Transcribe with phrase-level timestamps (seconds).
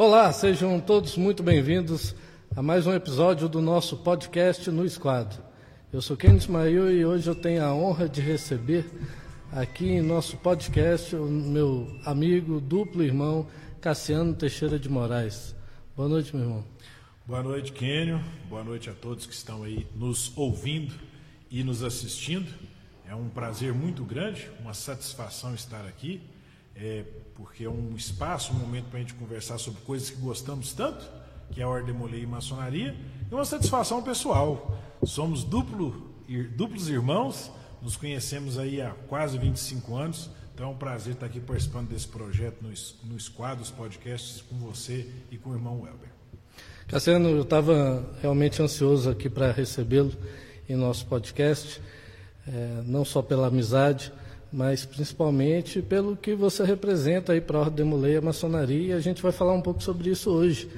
[0.00, 2.14] Olá, sejam todos muito bem-vindos
[2.54, 5.42] a mais um episódio do nosso podcast no Esquadro.
[5.92, 8.88] Eu sou Ken Ismail e hoje eu tenho a honra de receber
[9.50, 13.48] aqui em nosso podcast o meu amigo, duplo irmão,
[13.80, 15.56] Cassiano Teixeira de Moraes.
[15.96, 16.64] Boa noite, meu irmão.
[17.26, 18.24] Boa noite, Kênio.
[18.48, 20.94] Boa noite a todos que estão aí nos ouvindo
[21.50, 22.54] e nos assistindo.
[23.04, 26.20] É um prazer muito grande, uma satisfação estar aqui,
[26.78, 30.72] é, porque é um espaço, um momento para a gente conversar sobre coisas que gostamos
[30.72, 31.04] tanto,
[31.50, 32.96] que é a Ordem Molei e Maçonaria,
[33.30, 34.78] e uma satisfação pessoal.
[35.04, 36.14] Somos duplo,
[36.56, 37.50] duplos irmãos,
[37.82, 42.08] nos conhecemos aí há quase 25 anos, então é um prazer estar aqui participando desse
[42.08, 42.70] projeto no,
[43.10, 46.08] no Esquadro, os podcasts, com você e com o irmão Welber.
[46.88, 50.12] Cassiano, eu estava realmente ansioso aqui para recebê-lo
[50.68, 51.80] em nosso podcast,
[52.46, 54.12] é, não só pela amizade,
[54.52, 59.00] mas principalmente pelo que você representa aí para a Ordem Demolei e a maçonaria, a
[59.00, 60.68] gente vai falar um pouco sobre isso hoje.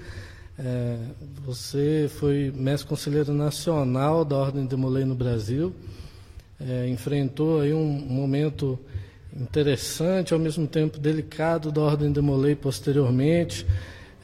[0.58, 0.96] É,
[1.44, 5.72] você foi mestre conselheiro nacional da Ordem Demolei no Brasil,
[6.60, 8.78] é, enfrentou aí um momento
[9.34, 13.64] interessante, ao mesmo tempo delicado da Ordem Demolei posteriormente,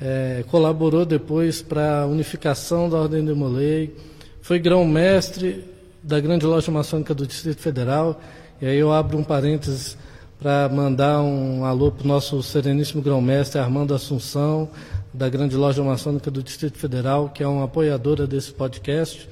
[0.01, 3.97] é, colaborou depois para a unificação da Ordem Demolei,
[4.43, 5.65] foi grão-mestre
[6.03, 8.21] da Grande Loja Maçônica do Distrito Federal,
[8.61, 9.99] e aí eu abro um parênteses
[10.39, 14.69] para mandar um alô para o nosso sereníssimo grão-mestre Armando Assunção,
[15.13, 19.29] da Grande Loja Maçônica do Distrito Federal, que é uma apoiadora desse podcast.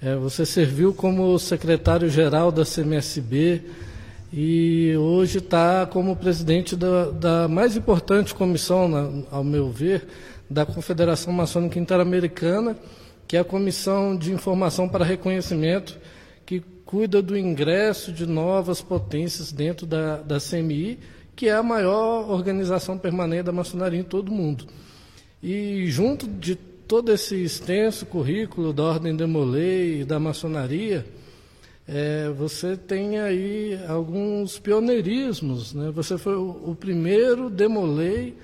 [0.00, 3.62] É, você serviu como secretário-geral da CMSB,
[4.32, 10.06] e hoje está como presidente da, da, mais importante comissão, na, ao meu ver,
[10.50, 12.76] da Confederação Maçônica Interamericana,
[13.26, 15.98] que é a Comissão de Informação para Reconhecimento,
[16.48, 20.98] que cuida do ingresso de novas potências dentro da, da CMI,
[21.36, 24.64] que é a maior organização permanente da maçonaria em todo o mundo.
[25.42, 31.04] E junto de todo esse extenso currículo da Ordem de Molay e da maçonaria,
[31.86, 35.74] é, você tem aí alguns pioneirismos.
[35.74, 35.90] Né?
[35.90, 38.38] Você foi o, o primeiro demolei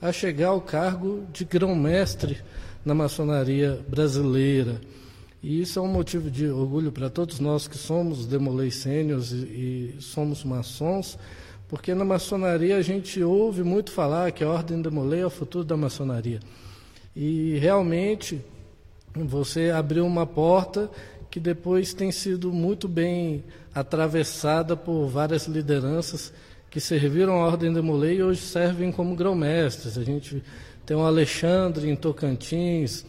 [0.00, 2.38] a chegar ao cargo de grão-mestre
[2.86, 4.80] na maçonaria brasileira.
[5.42, 9.36] E isso é um motivo de orgulho para todos nós que somos demolei sênios e,
[9.36, 11.18] e, somos maçons,
[11.68, 15.64] porque na maçonaria a gente ouve muito falar que a ordem demolei é o futuro
[15.64, 16.40] da maçonaria.
[17.16, 18.40] E realmente
[19.14, 20.90] você abriu uma porta
[21.30, 26.32] que depois tem sido muito bem atravessada por várias lideranças
[26.70, 29.96] que serviram a Ordem de Molay e hoje servem como grão-mestres.
[29.96, 30.42] A gente
[30.84, 33.04] tem o Alexandre em Tocantins,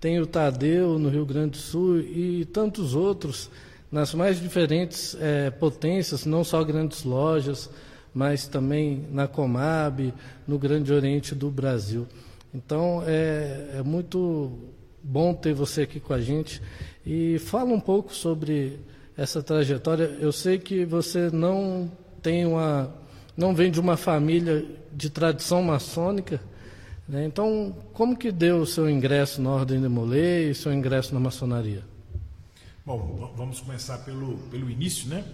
[0.00, 3.50] tem o Tadeu no Rio Grande do Sul e tantos outros
[3.92, 7.68] nas mais diferentes é, potências, não só grandes lojas,
[8.14, 10.12] mas também na Comab,
[10.48, 12.06] no Grande Oriente do Brasil.
[12.54, 14.58] Então é, é muito
[15.02, 16.62] bom ter você aqui com a gente.
[17.04, 18.78] E fala um pouco sobre
[19.16, 20.16] essa trajetória.
[20.20, 21.90] Eu sei que você não
[22.22, 22.92] tem uma,
[23.36, 26.40] não vem de uma família de tradição maçônica?
[27.12, 31.20] Então como que deu o seu ingresso na Ordem de Molay e seu ingresso na
[31.20, 31.82] maçonaria?
[32.84, 35.24] Bom, vamos começar pelo, pelo início, né?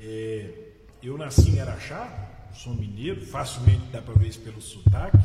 [0.00, 0.50] É,
[1.02, 2.08] eu nasci em Araxá,
[2.54, 5.18] sou mineiro, facilmente dá para ver isso pelo sotaque,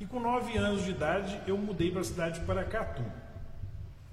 [0.00, 3.02] e com nove anos de idade eu mudei para a cidade de Paracatu.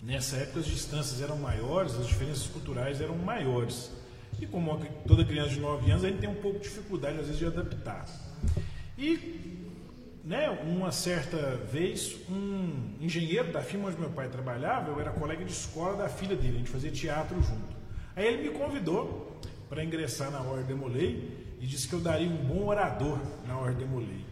[0.01, 3.91] Nessa época as distâncias eram maiores, as diferenças culturais eram maiores.
[4.41, 7.25] E como toda criança de 9 anos, a gente tem um pouco de dificuldade às
[7.25, 8.05] vezes de adaptar.
[8.97, 9.48] E
[10.23, 15.43] né, uma certa vez, um engenheiro da firma onde meu pai trabalhava, eu era colega
[15.43, 17.77] de escola da filha dele, a gente fazia teatro junto.
[18.15, 22.37] Aí ele me convidou para ingressar na Ordem Molei e disse que eu daria um
[22.37, 24.25] bom orador na Ordem Molei.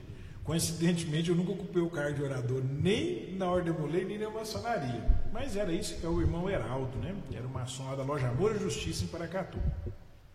[0.44, 5.04] Coincidentemente, eu nunca ocupei o cargo de orador nem na Ordem Molei, nem na maçonaria.
[5.32, 7.14] Mas era isso que é o irmão Heraldo, né?
[7.34, 9.60] Era o maçom lá da loja Amor e Justiça em Paracatu.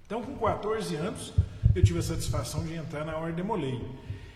[0.04, 1.32] Então, com 14 anos,
[1.74, 3.80] eu tive a satisfação de entrar na Ordem Molei.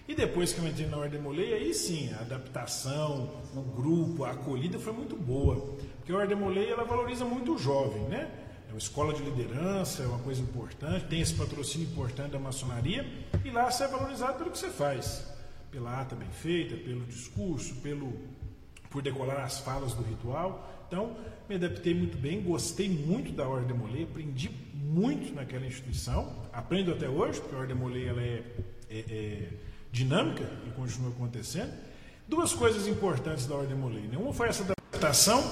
[0.08, 4.32] E depois que eu entrei na Ordem Molei, aí sim, a adaptação, o grupo, a
[4.32, 5.76] acolhida foi muito boa.
[5.97, 8.31] Porque a Ordem Molei, ela valoriza muito o jovem, né?
[8.69, 13.06] É uma escola de liderança, é uma coisa importante, tem esse patrocínio importante da maçonaria,
[13.44, 15.37] e lá você é valorizado pelo que você faz
[15.76, 18.12] pela ata bem feita, pelo discurso, pelo
[18.88, 20.87] por decolar as falas do ritual.
[20.88, 21.14] Então,
[21.47, 27.08] me adaptei muito bem, gostei muito da Ordem Molay, aprendi muito naquela instituição, aprendo até
[27.08, 28.43] hoje, porque a Ordem Molay ela é,
[28.88, 29.49] é, é,
[29.96, 31.72] dinâmica e continua acontecendo.
[32.28, 34.02] Duas coisas importantes da Ordem Molay.
[34.02, 34.19] Né?
[34.19, 35.43] Uma foi essa adaptação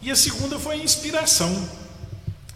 [0.00, 1.52] e a segunda foi a inspiração.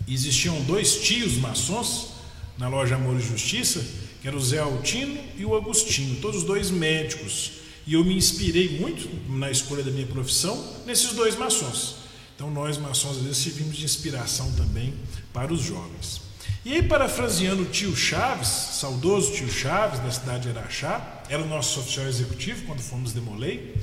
[0.09, 2.13] Existiam dois tios maçons
[2.57, 3.85] na loja Amor e Justiça
[4.21, 7.53] que era o Zé Altino e o Agostinho, todos dois médicos.
[7.87, 11.99] E eu me inspirei muito na escolha da minha profissão nesses dois maçons.
[12.35, 14.95] Então nós maçons às vezes servimos de inspiração também
[15.33, 16.23] para os jovens.
[16.65, 21.47] E aí, parafraseando o tio Chaves, saudoso tio Chaves, da cidade de Araxá, era o
[21.47, 23.75] nosso oficial executivo quando fomos demolei,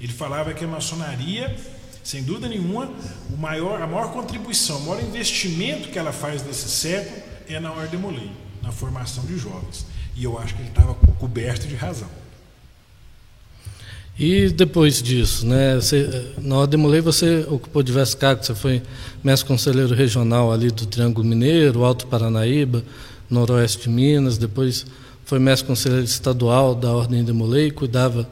[0.00, 1.54] ele falava que a maçonaria,
[2.02, 2.90] sem dúvida nenhuma,
[3.30, 7.70] o maior, a maior contribuição, o maior investimento que ela faz nesse século é na
[7.70, 8.30] Ordem Demolei,
[8.62, 9.86] na formação de jovens.
[10.16, 12.08] E eu acho que ele estava coberto de razão.
[14.18, 18.82] E depois disso, né, você, na Ordem Molei você ocupou diversos cargos, você foi
[19.24, 22.84] mestre conselheiro regional ali do Triângulo Mineiro, Alto Paranaíba,
[23.30, 24.84] Noroeste de Minas, depois
[25.32, 28.28] foi mestre conselheiro estadual da Ordem de Molei, cuidava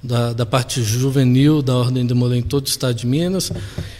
[0.00, 3.50] da, da parte juvenil da Ordem de Molei em todo o estado de Minas,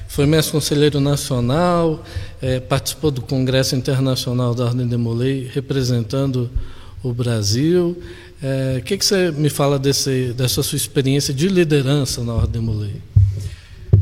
[0.07, 2.05] foi mestre conselheiro nacional,
[2.41, 6.49] é, participou do Congresso Internacional da Ordem de Molei, representando
[7.03, 12.23] o Brasil, o é, que, que você me fala desse, dessa sua experiência de liderança
[12.23, 13.03] na Ordem Molei?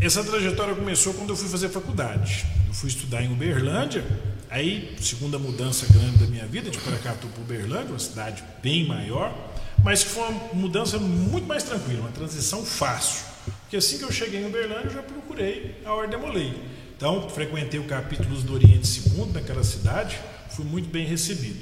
[0.02, 2.44] Essa trajetória começou quando eu fui fazer faculdade.
[2.69, 4.05] Eu fui estudar em Uberlândia,
[4.54, 9.34] aí, segunda mudança grande da minha vida, de Paracatu para Uberlândia, uma cidade bem maior,
[9.82, 13.26] mas que foi uma mudança muito mais tranquila, uma transição fácil.
[13.62, 16.54] Porque assim que eu cheguei em Uberlândia, eu já procurei a Ordem Molei.
[16.96, 20.20] Então, frequentei o capítulo do Oriente II naquela cidade,
[20.50, 21.60] fui muito bem recebido.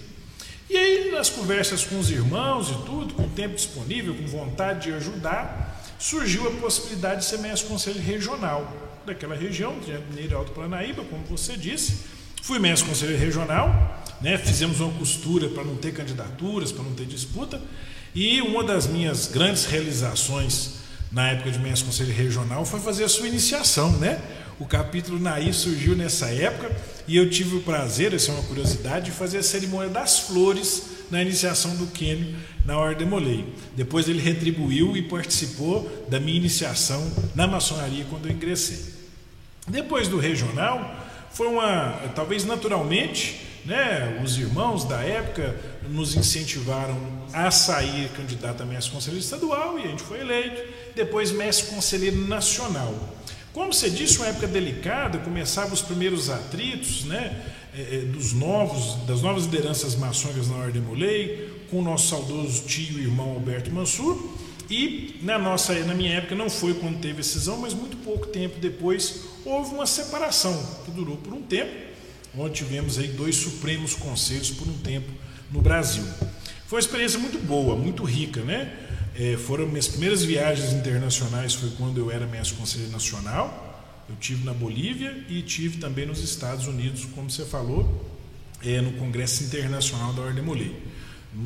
[0.68, 4.92] E aí, nas conversas com os irmãos e tudo, com tempo disponível, com vontade de
[4.92, 8.70] ajudar, surgiu a possibilidade de ser mestre conselho regional
[9.06, 12.21] daquela região, de Mineiro Alto Planaíba, como você disse.
[12.42, 17.06] Fui mestre conselheiro regional, né, fizemos uma costura para não ter candidaturas, para não ter
[17.06, 17.62] disputa,
[18.12, 20.72] e uma das minhas grandes realizações
[21.12, 24.20] na época de mestre conselheiro regional foi fazer a sua iniciação, né?
[24.58, 26.74] O capítulo Naí surgiu nessa época
[27.06, 30.82] e eu tive o prazer, essa é uma curiosidade, de fazer a cerimônia das flores
[31.12, 32.34] na iniciação do Quênio
[32.66, 33.54] na Ordem Molei.
[33.76, 38.94] Depois ele retribuiu e participou da minha iniciação na maçonaria quando eu ingressei.
[39.68, 41.01] Depois do regional,
[41.32, 45.56] foi uma, talvez naturalmente, né, os irmãos da época
[45.88, 46.96] nos incentivaram
[47.32, 50.62] a sair candidato a mestre conselheiro estadual e a gente foi eleito,
[50.94, 52.94] depois mestre conselheiro nacional.
[53.52, 57.42] Como você disse, uma época delicada, começavam os primeiros atritos né,
[57.74, 62.64] é, é, dos novos, das novas lideranças maçônicas na Ordem Molei, com o nosso saudoso
[62.64, 64.18] tio e irmão Alberto Mansur.
[64.70, 68.26] E na, nossa, na minha época não foi quando teve a cisão, mas muito pouco
[68.26, 70.54] tempo depois houve uma separação,
[70.84, 71.72] que durou por um tempo,
[72.36, 75.10] onde tivemos aí dois supremos conselhos por um tempo
[75.50, 76.04] no Brasil.
[76.66, 78.72] Foi uma experiência muito boa, muito rica, né?
[79.14, 83.68] É, foram minhas primeiras viagens internacionais foi quando eu era mestre conselheiro nacional.
[84.08, 88.10] Eu tive na Bolívia e tive também nos Estados Unidos, como você falou,
[88.64, 90.74] é, no Congresso Internacional da Ordem Molei.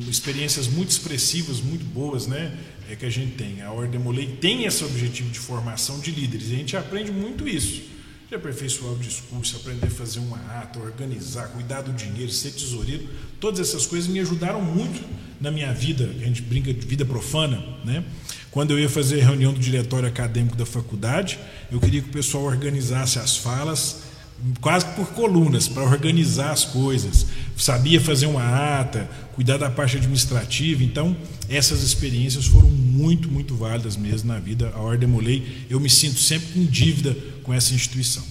[0.09, 2.57] Experiências muito expressivas, muito boas, né?
[2.89, 3.61] É que a gente tem.
[3.61, 6.49] A Ordem Molei tem esse objetivo de formação de líderes.
[6.49, 7.83] E a gente aprende muito isso.
[8.29, 13.07] De aperfeiçoar o discurso, aprender a fazer uma ata, organizar, cuidar do dinheiro, ser tesoureiro.
[13.39, 15.01] Todas essas coisas me ajudaram muito
[15.39, 18.03] na minha vida, a gente brinca de vida profana, né?
[18.51, 21.37] Quando eu ia fazer reunião do diretório acadêmico da faculdade,
[21.71, 24.01] eu queria que o pessoal organizasse as falas
[24.61, 27.25] quase por colunas, para organizar as coisas.
[27.55, 30.83] Sabia fazer uma ata, cuidar da parte administrativa.
[30.83, 31.15] Então,
[31.49, 34.71] essas experiências foram muito, muito válidas mesmo na vida.
[34.75, 38.23] A Ordem Molei, eu me sinto sempre em dívida com essa instituição.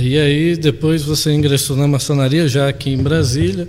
[0.00, 3.68] E aí, depois você ingressou na maçonaria, já aqui em Brasília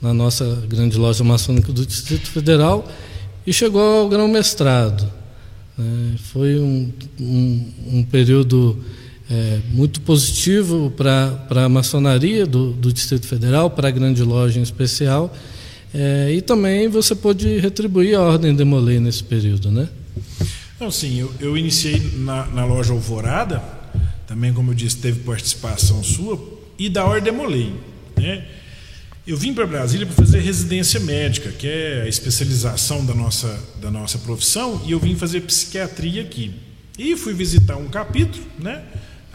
[0.00, 2.88] na nossa grande loja maçônica do Distrito Federal
[3.46, 5.10] e chegou ao grão-mestrado.
[5.76, 6.14] Né?
[6.32, 8.78] Foi um, um, um período
[9.30, 14.62] é, muito positivo para a maçonaria do, do, Distrito Federal, para a grande loja em
[14.62, 15.34] especial,
[15.98, 18.64] é, e também você pôde retribuir a Ordem de
[19.00, 19.88] nesse período, né?
[20.78, 23.62] Não, sim, eu, eu iniciei na, na, loja Alvorada,
[24.26, 26.38] também como eu disse, teve participação sua,
[26.78, 27.72] e da Ordem de Molay,
[28.14, 28.44] né?
[29.26, 33.90] Eu vim para Brasília para fazer residência médica, que é a especialização da nossa, da
[33.90, 36.52] nossa profissão, e eu vim fazer psiquiatria aqui.
[36.98, 38.82] E fui visitar um capítulo, né,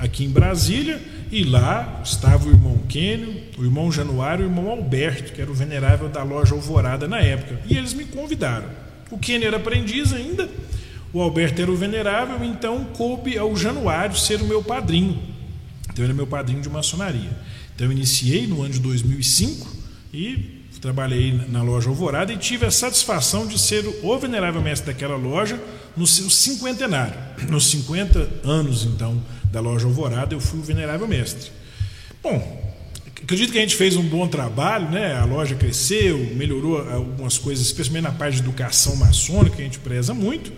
[0.01, 1.00] aqui em Brasília,
[1.31, 5.50] e lá estava o irmão Quênio, o irmão Januário e o irmão Alberto, que era
[5.50, 7.62] o venerável da loja Alvorada na época.
[7.70, 8.67] E eles me convidaram.
[9.12, 10.50] O Quênio era aprendiz ainda,
[11.13, 15.22] o Alberto era o venerável, então coube ao Januário ser o meu padrinho.
[15.91, 17.38] Então ele é meu padrinho de maçonaria.
[17.75, 19.67] Então eu iniciei no ano de 2005
[20.13, 25.15] e trabalhei na loja Alvorada e tive a satisfação de ser o venerável mestre daquela
[25.15, 25.62] loja
[25.96, 27.13] no seu cinquentenário.
[27.48, 31.51] Nos 50 anos, então, da loja Alvorada, eu fui o venerável mestre.
[32.24, 32.74] Bom,
[33.22, 35.15] acredito que a gente fez um bom trabalho, né?
[35.15, 39.79] A loja cresceu, melhorou algumas coisas, especialmente na parte de educação maçônica, que a gente
[39.79, 40.51] preza muito.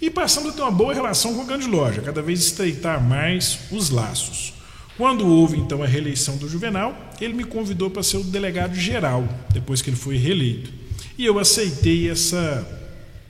[0.00, 3.58] E passamos a ter uma boa relação com a grande loja, cada vez estreitar mais
[3.70, 4.52] os laços.
[4.96, 9.26] Quando houve então a reeleição do Juvenal, ele me convidou para ser o delegado geral,
[9.52, 10.72] depois que ele foi reeleito.
[11.16, 12.66] E eu aceitei essa,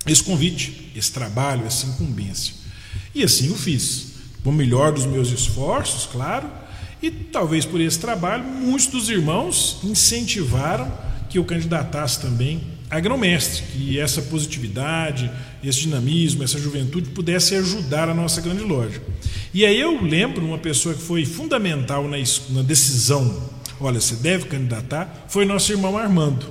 [0.07, 2.55] esse convite, esse trabalho, essa incumbência.
[3.15, 4.12] E assim o fiz.
[4.45, 6.49] O melhor dos meus esforços, claro,
[7.03, 10.91] e talvez por esse trabalho, muitos dos irmãos incentivaram
[11.29, 12.61] que eu candidatasse também
[12.93, 15.31] a grão-mestre, que essa positividade,
[15.65, 19.01] esse dinamismo, essa juventude pudesse ajudar a nossa grande loja.
[19.55, 22.19] E aí eu lembro uma pessoa que foi fundamental na,
[22.51, 26.47] na decisão, olha, você deve candidatar, foi nosso irmão Armando.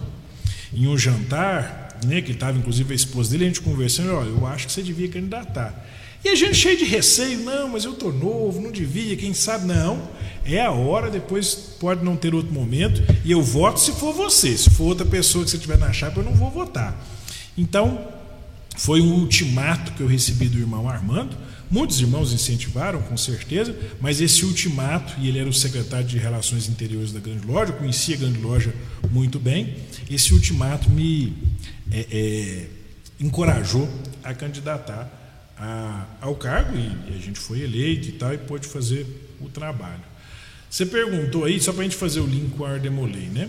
[0.74, 4.48] Em um jantar, né, que estava inclusive a esposa dele, a gente conversando, olha, eu
[4.48, 5.86] acho que você devia candidatar.
[6.23, 9.65] E a gente cheio de receio, não, mas eu estou novo, não devia, quem sabe,
[9.65, 10.09] não
[10.45, 14.57] é a hora, depois pode não ter outro momento, e eu voto se for você.
[14.57, 16.99] Se for outra pessoa que você tiver na chapa, eu não vou votar.
[17.57, 18.07] Então,
[18.75, 21.37] foi um ultimato que eu recebi do irmão Armando.
[21.69, 26.67] Muitos irmãos incentivaram, com certeza, mas esse ultimato, e ele era o secretário de Relações
[26.67, 28.73] Interiores da Grande Loja, eu conhecia a Grande Loja
[29.09, 29.75] muito bem,
[30.09, 31.33] esse ultimato me
[31.89, 32.65] é, é,
[33.21, 33.87] encorajou
[34.21, 35.20] a candidatar
[35.61, 39.05] a, ao cargo, e a gente foi eleito e tal, e pôde fazer
[39.39, 40.01] o trabalho.
[40.67, 43.47] Você perguntou aí, só para a gente fazer o link com a Ardemolei, né?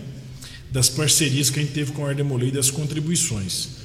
[0.69, 3.81] Das parcerias que a gente teve com a Ardemolei das contribuições.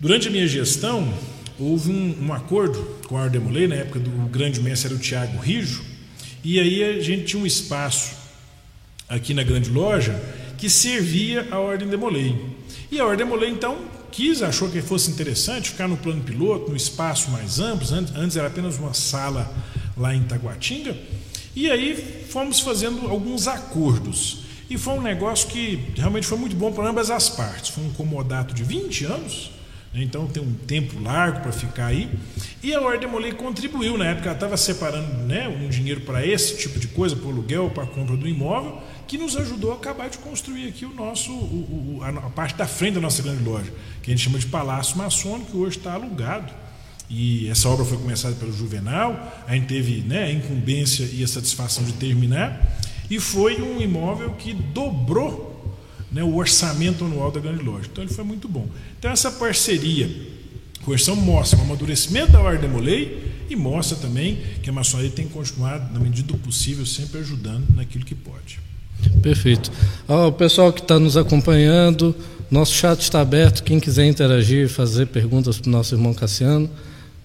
[0.00, 1.16] Durante a minha gestão,
[1.58, 5.38] houve um, um acordo com a Ardemolei, na época do grande mestre era o Tiago
[5.38, 5.84] Rijo,
[6.42, 8.16] e aí a gente tinha um espaço
[9.08, 10.20] aqui na grande loja
[10.58, 12.34] que servia à Ordem Demolei.
[12.90, 13.78] E a Ordem Demolei, então,
[14.10, 18.48] quis, achou que fosse interessante ficar no plano piloto, no espaço mais amplo, antes era
[18.48, 19.52] apenas uma sala
[19.96, 20.96] lá em Taguatinga,
[21.54, 24.46] e aí fomos fazendo alguns acordos.
[24.68, 27.70] E foi um negócio que realmente foi muito bom para ambas as partes.
[27.70, 29.50] Foi um comodato de 20 anos,
[29.94, 30.02] né?
[30.02, 32.10] então tem um tempo largo para ficar aí.
[32.62, 36.58] E a Ordem Molei contribuiu, na época ela estava separando né, um dinheiro para esse
[36.58, 39.74] tipo de coisa, para o aluguel, para a compra do imóvel, que nos ajudou a
[39.74, 43.42] acabar de construir aqui o nosso, o, o, a parte da frente da nossa grande
[43.42, 43.72] loja,
[44.02, 46.52] que a gente chama de Palácio Maçônico, que hoje está alugado
[47.08, 51.28] e essa obra foi começada pelo Juvenal, a gente teve né, a incumbência e a
[51.28, 52.60] satisfação de terminar,
[53.08, 55.76] e foi um imóvel que dobrou
[56.10, 57.88] né, o orçamento anual da grande loja.
[57.90, 58.68] Então ele foi muito bom.
[58.98, 60.06] Então essa parceria
[60.84, 65.92] a mostra o amadurecimento da Ordem Molei e mostra também que a maçonaria tem continuado,
[65.92, 68.60] na medida do possível, sempre ajudando naquilo que pode.
[69.22, 69.70] Perfeito.
[70.08, 72.14] o pessoal que está nos acompanhando,
[72.50, 73.62] nosso chat está aberto.
[73.62, 76.70] Quem quiser interagir, fazer perguntas para o nosso irmão Cassiano,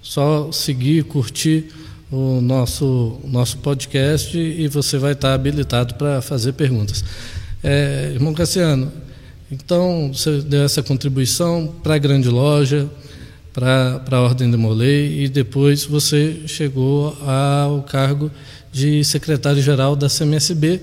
[0.01, 1.67] só seguir, curtir
[2.11, 7.03] o nosso, nosso podcast e você vai estar habilitado para fazer perguntas.
[7.63, 8.91] É, irmão Cassiano,
[9.51, 12.89] então você deu essa contribuição para a grande loja,
[13.53, 18.31] para a Ordem de Molay e depois você chegou ao cargo
[18.71, 20.81] de secretário-geral da CMSB,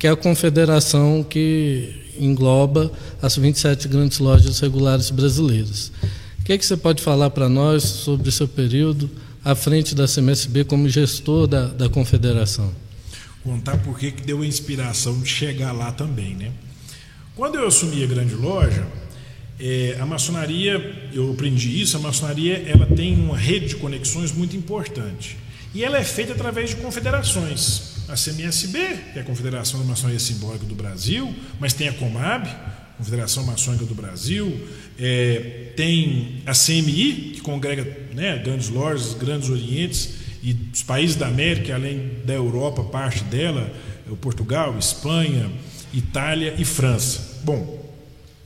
[0.00, 2.90] que é a confederação que engloba
[3.22, 5.92] as 27 grandes lojas regulares brasileiras
[6.50, 9.08] que, é que você pode falar para nós sobre o seu período
[9.44, 12.74] à frente da CMSB como gestor da, da confederação?
[13.44, 16.50] Contar por que deu a inspiração de chegar lá também, né?
[17.36, 18.84] Quando eu assumi a grande loja,
[19.60, 24.56] é, a maçonaria, eu aprendi isso, a maçonaria ela tem uma rede de conexões muito
[24.56, 25.36] importante.
[25.72, 27.99] E ela é feita através de confederações.
[28.10, 28.78] A CMSB,
[29.12, 32.48] que é a Confederação da Maçonaria Simbólica do Brasil, mas tem a Comab,
[32.98, 34.60] Confederação Maçônica do Brasil,
[34.98, 40.10] é, tem a CMI, que congrega né, grandes lojas, grandes orientes
[40.42, 43.72] e os países da América, além da Europa, parte dela,
[44.08, 45.48] o Portugal, Espanha,
[45.94, 47.40] Itália e França.
[47.44, 47.80] Bom,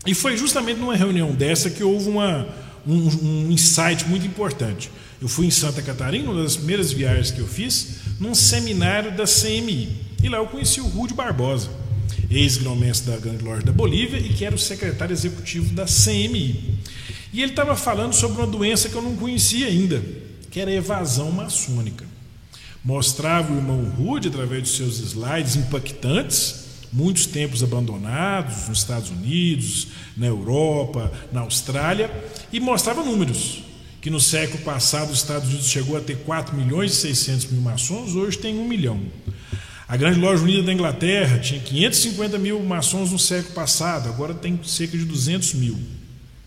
[0.07, 2.47] e foi justamente numa reunião dessa que houve uma,
[2.87, 4.91] um, um insight muito importante.
[5.23, 9.25] Eu fui em Santa Catarina, uma das primeiras viagens que eu fiz, num seminário da
[9.25, 9.89] CMI.
[10.23, 11.85] E lá eu conheci o Rude Barbosa
[12.31, 16.79] ex-grão-mestre da Grande Loja da Bolívia e que era o secretário executivo da CMI.
[17.33, 20.03] E ele estava falando sobre uma doença que eu não conhecia ainda,
[20.51, 22.05] que era a evasão maçônica.
[22.85, 29.89] Mostrava o irmão Rude, através de seus slides impactantes, muitos tempos abandonados nos Estados Unidos,
[30.17, 32.11] na Europa, na Austrália,
[32.53, 33.65] e mostrava números.
[34.05, 37.63] Que no século passado os Estados Unidos chegou a ter 4 milhões e 600 mil
[37.63, 39.01] maçons, hoje tem 1 milhão.
[39.89, 44.61] A Grande Loja Unida da Inglaterra tinha 550 mil maçons no século passado, agora tem
[44.63, 45.79] cerca de 200 mil.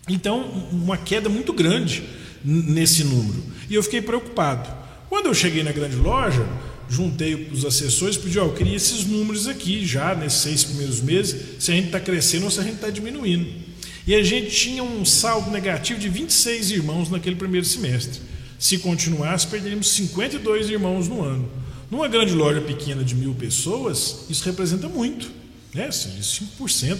[0.07, 0.39] Então,
[0.71, 2.03] uma queda muito grande
[2.45, 3.43] nesse número.
[3.67, 4.69] E eu fiquei preocupado.
[5.09, 6.45] Quando eu cheguei na grande loja,
[6.87, 11.01] juntei os assessores e pedi: ó, eu queria esses números aqui já nesses seis primeiros
[11.01, 13.66] meses, se a gente está crescendo ou se a gente está diminuindo.
[14.07, 18.21] E a gente tinha um saldo negativo de 26 irmãos naquele primeiro semestre.
[18.57, 21.49] Se continuasse, perderíamos 52 irmãos no ano.
[21.91, 25.29] Numa grande loja pequena de mil pessoas, isso representa muito,
[25.73, 25.89] né?
[25.89, 26.97] 5%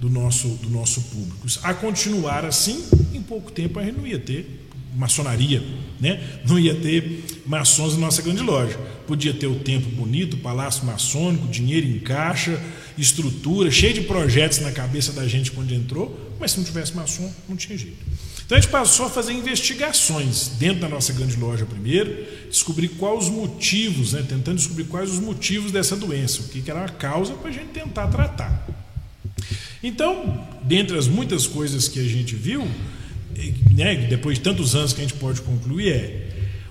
[0.00, 1.46] do nosso, do nosso público.
[1.62, 4.64] A continuar assim, em pouco tempo a gente não ia ter
[4.94, 5.62] maçonaria,
[6.00, 6.40] né?
[6.46, 8.76] não ia ter maçons na nossa grande loja.
[9.06, 12.60] Podia ter o templo bonito, palácio maçônico, dinheiro em caixa,
[12.96, 17.32] estrutura, cheio de projetos na cabeça da gente quando entrou, mas se não tivesse maçom,
[17.48, 17.98] não tinha jeito.
[18.44, 23.24] Então a gente passou a fazer investigações dentro da nossa grande loja primeiro, descobrir quais
[23.24, 24.24] os motivos, né?
[24.26, 27.68] tentando descobrir quais os motivos dessa doença, o que, era a causa para a gente
[27.68, 28.66] tentar tratar.
[29.82, 32.66] Então, dentre as muitas coisas que a gente viu,
[33.70, 36.28] né, depois de tantos anos que a gente pode concluir, é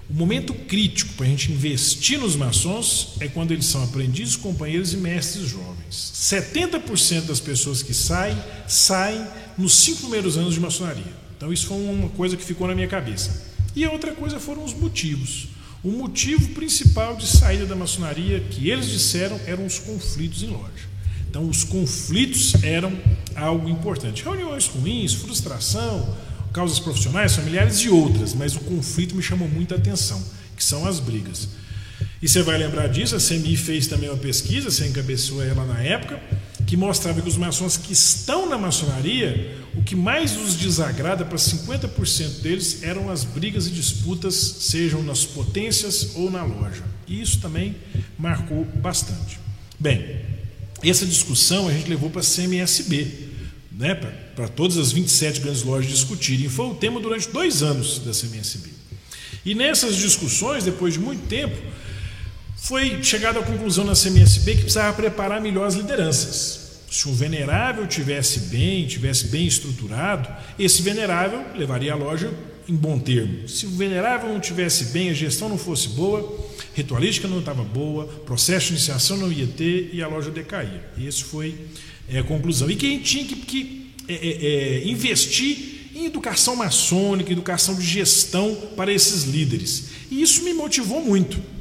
[0.09, 4.93] o momento crítico para a gente investir nos maçons é quando eles são aprendizes, companheiros
[4.93, 6.13] e mestres jovens.
[6.15, 9.21] 70% das pessoas que saem, saem
[9.57, 11.13] nos cinco primeiros anos de maçonaria.
[11.35, 13.45] Então, isso foi uma coisa que ficou na minha cabeça.
[13.75, 15.49] E a outra coisa foram os motivos.
[15.83, 20.87] O motivo principal de saída da maçonaria, que eles disseram, eram os conflitos em loja.
[21.29, 22.91] Então, os conflitos eram
[23.35, 24.23] algo importante.
[24.23, 26.15] Reuniões ruins, frustração,
[26.51, 30.23] causas profissionais, familiares e outras, mas o conflito me chamou muita atenção,
[30.55, 31.49] que são as brigas.
[32.19, 35.79] E você vai lembrar disso, a CMI fez também uma pesquisa, você encabeçou ela na
[35.81, 36.19] época,
[36.67, 41.37] que mostrava que os maçons que estão na maçonaria, o que mais os desagrada para
[41.37, 46.83] 50% deles eram as brigas e disputas, sejam nas potências ou na loja.
[47.07, 47.73] E isso também
[48.19, 49.39] marcou bastante.
[49.79, 50.19] Bem,
[50.83, 53.29] essa discussão a gente levou para a CMSB,
[53.71, 53.95] né,
[54.35, 56.49] para todas as 27 grandes lojas discutirem.
[56.49, 58.71] Foi o tema durante dois anos da CMSB.
[59.45, 61.55] E nessas discussões, depois de muito tempo,
[62.57, 66.67] foi chegado à conclusão na CMSB que precisava preparar melhor as lideranças.
[66.89, 72.33] Se um venerável tivesse bem, tivesse bem estruturado, esse venerável levaria a loja
[72.67, 73.47] em bom termo.
[73.47, 78.05] Se o venerável não tivesse bem, a gestão não fosse boa, ritualística não estava boa,
[78.25, 80.83] processo de iniciação não ia ter e a loja decaía.
[80.97, 81.55] E esse foi
[82.09, 82.69] é, a conclusão.
[82.69, 88.91] E quem tinha que, que é, é, investir em educação maçônica, educação de gestão para
[88.91, 89.89] esses líderes.
[90.11, 91.56] E isso me motivou muito.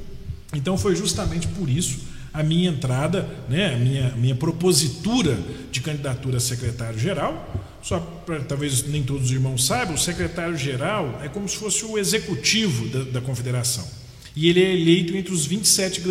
[0.54, 1.98] Então foi justamente por isso
[2.36, 5.38] a minha entrada, né, a minha, minha propositura
[5.72, 7.64] de candidatura a secretário-geral.
[7.82, 11.96] Só para talvez nem todos os irmãos saibam, o secretário-geral é como se fosse o
[11.96, 13.86] executivo da, da confederação.
[14.34, 16.02] E ele é eleito entre os 27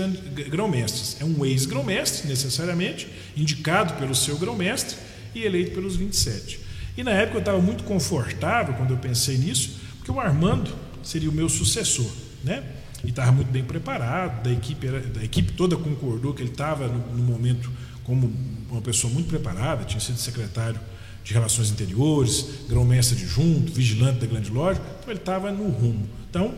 [0.50, 1.18] grão-mestres.
[1.20, 4.98] É um ex-grão-mestre, necessariamente, indicado pelo seu grão-mestre
[5.36, 6.60] e eleito pelos 27.
[6.98, 11.30] E na época eu estava muito confortável quando eu pensei nisso, porque o Armando seria
[11.30, 12.10] o meu sucessor,
[12.44, 12.64] né?
[13.06, 16.88] E estava muito bem preparado, da equipe, era, da equipe toda concordou que ele estava
[16.88, 17.72] no, no momento
[18.04, 18.32] como
[18.70, 20.80] uma pessoa muito preparada, tinha sido secretário
[21.24, 26.08] de Relações Interiores, grão-mestre adjunto, vigilante da grande loja, então ele estava no rumo.
[26.30, 26.54] Então,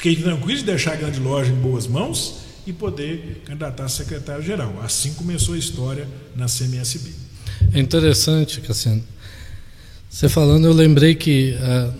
[0.00, 2.36] Fiquei tranquilo de deixar a grande loja em boas mãos
[2.66, 4.80] e poder candidatar a secretário-geral.
[4.82, 7.10] Assim começou a história na CMSB.
[7.74, 9.04] É interessante, Cassiano.
[10.08, 11.92] Você falando, eu lembrei que ah,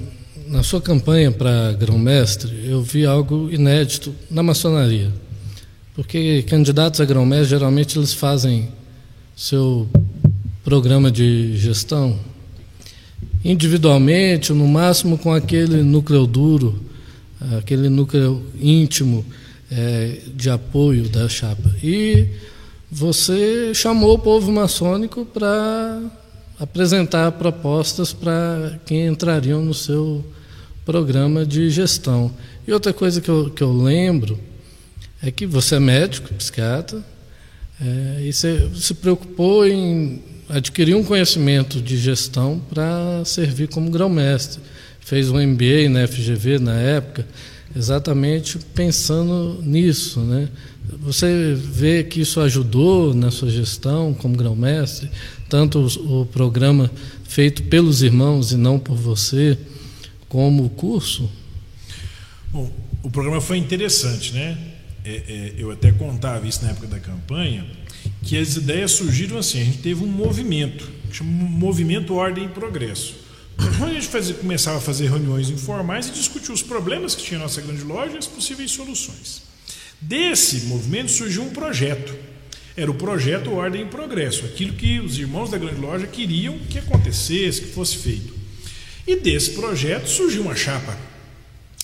[0.51, 5.13] na sua campanha para grão-mestre, eu vi algo inédito na maçonaria.
[5.95, 8.69] Porque candidatos a grão-mestre, geralmente eles fazem
[9.37, 9.89] seu
[10.65, 12.19] programa de gestão
[13.45, 16.81] individualmente, no máximo com aquele núcleo duro
[17.57, 19.25] aquele núcleo íntimo
[19.71, 21.71] é, de apoio da chapa.
[21.83, 22.27] E
[22.91, 26.03] você chamou o povo maçônico para
[26.59, 30.25] apresentar propostas para quem entrariam no seu
[30.91, 32.33] programa de gestão.
[32.67, 34.39] E outra coisa que eu, que eu lembro
[35.23, 37.05] é que você é médico, psiquiatra,
[37.81, 44.61] é, e você se preocupou em adquirir um conhecimento de gestão para servir como grão-mestre
[45.01, 47.27] fez um MBA na FGV na época,
[47.75, 50.21] exatamente pensando nisso.
[50.21, 50.49] Né?
[51.01, 55.11] Você vê que isso ajudou na sua gestão como grão-mestre,
[55.49, 56.91] tanto o, o, programa
[57.25, 59.59] feito pelos irmãos e não por você,
[60.31, 61.31] como curso?
[62.51, 64.57] Bom, o programa foi interessante, né?
[65.05, 67.67] É, é, eu até contava isso na época da campanha,
[68.23, 72.49] que as ideias surgiram assim, a gente teve um movimento, que chama Movimento Ordem e
[72.49, 73.29] Progresso
[73.83, 77.43] a gente fazia, começava a fazer reuniões informais e discutir os problemas que tinha a
[77.43, 79.43] nossa grande loja e as possíveis soluções.
[80.01, 82.15] Desse movimento surgiu um projeto.
[82.77, 86.79] Era o projeto Ordem e Progresso, aquilo que os irmãos da grande loja queriam que
[86.79, 88.40] acontecesse, que fosse feito.
[89.11, 90.97] E desse projeto surgiu uma chapa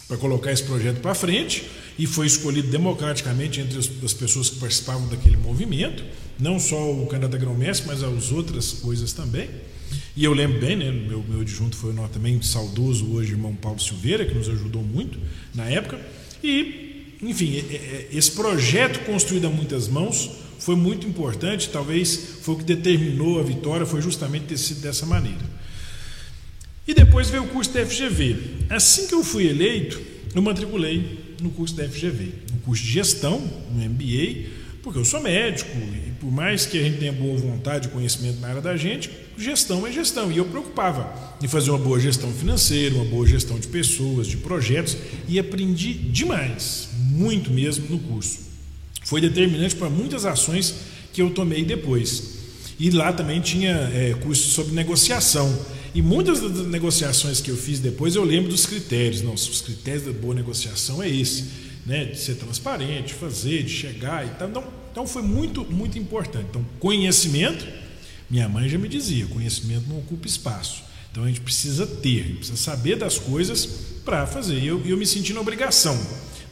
[0.06, 1.64] para colocar esse projeto para frente
[1.98, 6.04] e foi escolhido democraticamente entre as pessoas que participavam daquele movimento,
[6.38, 9.50] não só o a grão-mestre, mas as outras coisas também.
[10.14, 13.80] E eu lembro bem, né, meu, meu adjunto foi o também saudoso hoje, irmão Paulo
[13.80, 15.18] Silveira, que nos ajudou muito
[15.52, 15.98] na época.
[16.44, 17.60] E, enfim,
[18.12, 23.42] esse projeto construído a muitas mãos foi muito importante, talvez foi o que determinou a
[23.42, 25.55] vitória, foi justamente ter sido dessa maneira.
[26.86, 28.36] E depois veio o curso da FGV.
[28.70, 30.00] Assim que eu fui eleito,
[30.34, 33.40] eu matriculei no curso da FGV, no curso de gestão,
[33.72, 34.50] no MBA,
[34.82, 38.38] porque eu sou médico e por mais que a gente tenha boa vontade e conhecimento
[38.38, 40.30] na área da gente, gestão é gestão.
[40.30, 44.36] E eu preocupava em fazer uma boa gestão financeira, uma boa gestão de pessoas, de
[44.36, 44.96] projetos,
[45.28, 48.38] e aprendi demais, muito mesmo no curso.
[49.02, 50.74] Foi determinante para muitas ações
[51.12, 52.36] que eu tomei depois.
[52.78, 55.52] E lá também tinha é, curso sobre negociação.
[55.96, 59.22] E muitas das negociações que eu fiz depois eu lembro dos critérios.
[59.22, 61.44] Não, os critérios da boa negociação é esse
[61.86, 64.46] né, de ser transparente, fazer, de chegar e tal.
[64.50, 66.48] Então, então foi muito, muito importante.
[66.50, 67.66] Então, conhecimento,
[68.28, 70.84] minha mãe já me dizia, conhecimento não ocupa espaço.
[71.10, 73.64] Então a gente precisa ter, precisa saber das coisas
[74.04, 74.58] para fazer.
[74.58, 75.98] E eu, eu me senti na obrigação.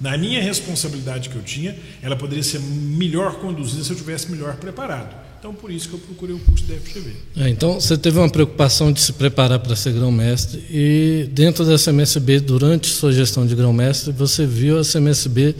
[0.00, 4.56] Na minha responsabilidade que eu tinha, ela poderia ser melhor conduzida se eu tivesse melhor
[4.56, 5.23] preparado.
[5.44, 7.10] Então, por isso que eu procurei o curso da FGV.
[7.36, 11.76] É, então, você teve uma preocupação de se preparar para ser grão-mestre e dentro da
[11.76, 15.54] CMSB, durante sua gestão de grão-mestre, você viu a CMSB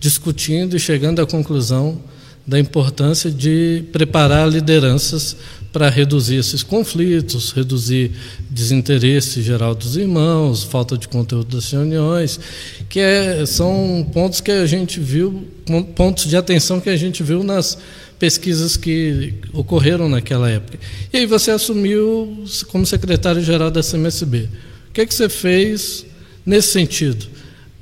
[0.00, 2.00] discutindo e chegando à conclusão
[2.46, 5.36] da importância de preparar lideranças
[5.70, 8.12] para reduzir esses conflitos, reduzir
[8.48, 12.40] desinteresse geral dos irmãos, falta de conteúdo das reuniões,
[12.88, 15.46] que é, são pontos que a gente viu,
[15.94, 17.76] pontos de atenção que a gente viu nas
[18.18, 20.78] pesquisas que ocorreram naquela época.
[21.12, 24.48] E aí você assumiu como secretário-geral da CMSB.
[24.88, 26.06] O que, é que você fez
[26.44, 27.26] nesse sentido?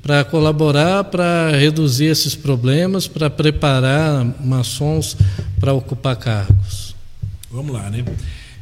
[0.01, 5.17] Para colaborar, para reduzir esses problemas, para preparar maçons
[5.59, 6.95] para ocupar cargos?
[7.49, 8.03] Vamos lá, né?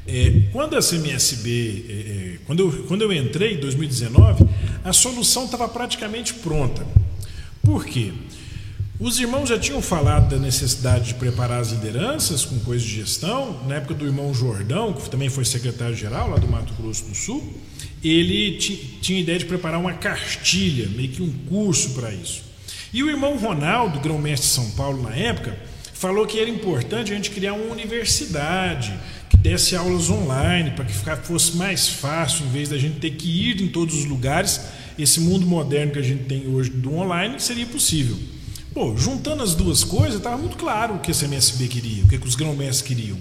[0.07, 4.45] É, quando a CMSB, é, é, quando, eu, quando eu entrei em 2019,
[4.83, 6.85] a solução estava praticamente pronta.
[7.63, 8.11] Por quê?
[9.03, 13.59] Os irmãos já tinham falado da necessidade de preparar as lideranças com coisas de gestão.
[13.67, 17.53] Na época do irmão Jordão, que também foi secretário-geral lá do Mato Grosso do Sul,
[18.01, 18.57] ele
[19.01, 22.43] tinha ideia de preparar uma cartilha, meio que um curso para isso.
[22.93, 25.59] E o irmão Ronaldo, grão-mestre de São Paulo na época,
[25.93, 28.97] falou que era importante a gente criar uma universidade
[29.29, 33.27] que desse aulas online para que fosse mais fácil, em vez da gente ter que
[33.27, 34.61] ir em todos os lugares.
[34.97, 38.17] Esse mundo moderno que a gente tem hoje do online seria possível.
[38.73, 42.17] Pô, juntando as duas coisas, estava muito claro o que a CMSB queria, o que,
[42.17, 43.17] que os grão-mestres queriam.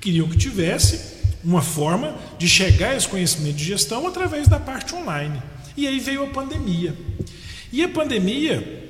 [0.00, 4.94] Queriam que tivesse uma forma de chegar a esse conhecimento de gestão através da parte
[4.96, 5.40] online.
[5.76, 6.92] E aí veio a pandemia.
[7.72, 8.84] E a pandemia,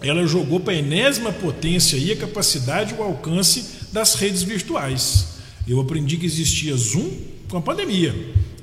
[0.00, 5.38] ela jogou para a enésima potência aí a capacidade e o alcance das redes virtuais.
[5.66, 7.10] Eu aprendi que existia Zoom
[7.46, 8.14] com a pandemia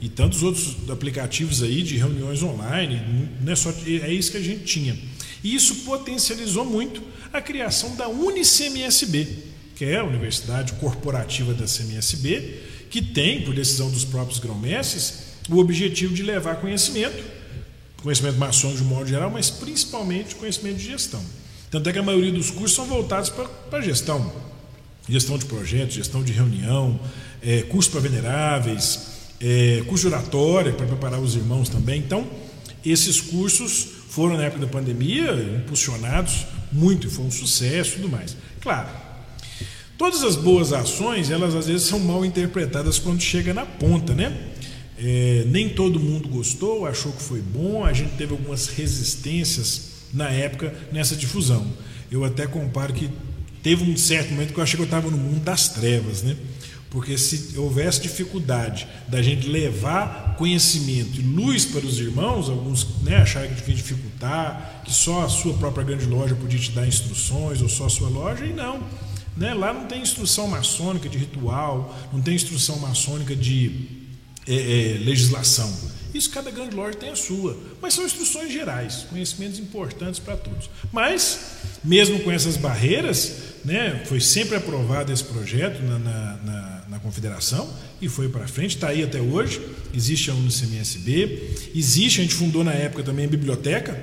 [0.02, 4.42] e tantos outros aplicativos aí de reuniões online, não é só é isso que a
[4.42, 4.98] gente tinha.
[5.46, 9.28] E isso potencializou muito a criação da UniCMSB,
[9.76, 15.60] que é a Universidade Corporativa da CMSB, que tem, por decisão dos próprios grão-mestres, o
[15.60, 17.24] objetivo de levar conhecimento,
[18.02, 21.24] conhecimento maçônico de um modo geral, mas principalmente conhecimento de gestão.
[21.70, 24.34] Tanto é que a maioria dos cursos são voltados para gestão.
[25.08, 27.00] Gestão de projetos, gestão de reunião,
[27.44, 29.00] é, curso para veneráveis,
[29.40, 32.00] é, curso de oratória para preparar os irmãos também.
[32.00, 32.28] Então,
[32.84, 38.36] esses cursos foram na época da pandemia impulsionados muito foi um sucesso e tudo mais.
[38.62, 38.90] Claro,
[39.98, 44.36] todas as boas ações, elas às vezes são mal interpretadas quando chega na ponta, né?
[44.98, 50.30] É, nem todo mundo gostou, achou que foi bom, a gente teve algumas resistências na
[50.30, 51.68] época nessa difusão.
[52.10, 53.10] Eu até comparo que
[53.62, 56.38] teve um certo momento que eu achei que eu estava no mundo das trevas, né?
[56.96, 63.18] Porque se houvesse dificuldade da gente levar conhecimento e luz para os irmãos, alguns né,
[63.18, 67.62] acharam que devia dificultar, que só a sua própria grande loja podia te dar instruções,
[67.62, 68.82] ou só a sua loja, e não.
[69.36, 69.54] Né?
[69.54, 73.90] Lá não tem instrução maçônica de ritual, não tem instrução maçônica de
[74.48, 75.70] é, é, legislação.
[76.14, 77.58] Isso cada grande loja tem a sua.
[77.82, 80.70] Mas são instruções gerais, conhecimentos importantes para todos.
[80.94, 83.34] Mas, mesmo com essas barreiras,
[83.66, 87.70] né, foi sempre aprovado esse projeto na, na, na, na confederação
[88.02, 89.62] e foi para frente, está aí até hoje.
[89.94, 94.02] Existe a UNICMSB, existe, a gente fundou na época também a biblioteca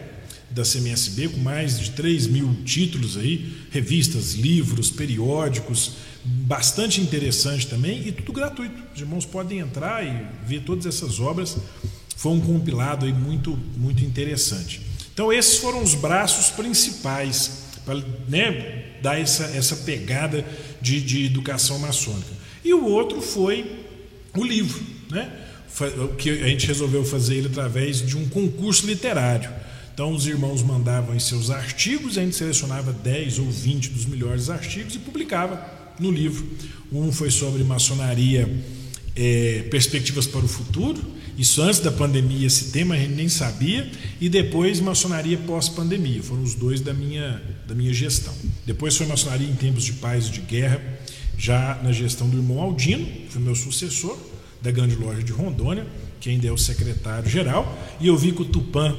[0.51, 8.07] da CMSB, com mais de 3 mil títulos aí, revistas, livros, periódicos, bastante interessante também
[8.07, 8.75] e tudo gratuito.
[8.95, 11.57] Os irmãos podem entrar e ver todas essas obras
[12.15, 14.83] foi um compilado aí muito, muito interessante.
[15.13, 17.97] Então, esses foram os braços principais para
[18.29, 20.47] né, dar essa, essa pegada
[20.81, 22.42] de, de educação maçônica.
[22.65, 23.87] E o outro foi
[24.37, 24.81] o livro.
[25.11, 25.31] né?
[26.19, 29.51] que a gente resolveu fazer ele através de um concurso literário.
[29.95, 34.49] Então os irmãos mandavam em seus artigos, a gente selecionava 10 ou 20 dos melhores
[34.49, 35.65] artigos e publicava
[35.99, 36.47] no livro.
[36.91, 38.49] Um foi sobre maçonaria,
[39.15, 41.01] é, perspectivas para o futuro.
[41.39, 43.91] Isso antes da pandemia, esse tema a gente nem sabia.
[44.21, 46.23] E depois maçonaria pós-pandemia.
[46.23, 48.35] Foram os dois da minha, da minha gestão.
[48.67, 50.81] Depois foi maçonaria em tempos de paz e de guerra,
[51.37, 54.17] já na gestão do irmão Aldino, que foi meu sucessor,
[54.61, 55.87] da grande loja de Rondônia,
[56.21, 57.77] que ainda é o secretário-geral.
[58.01, 58.97] E eu vi que o Tupã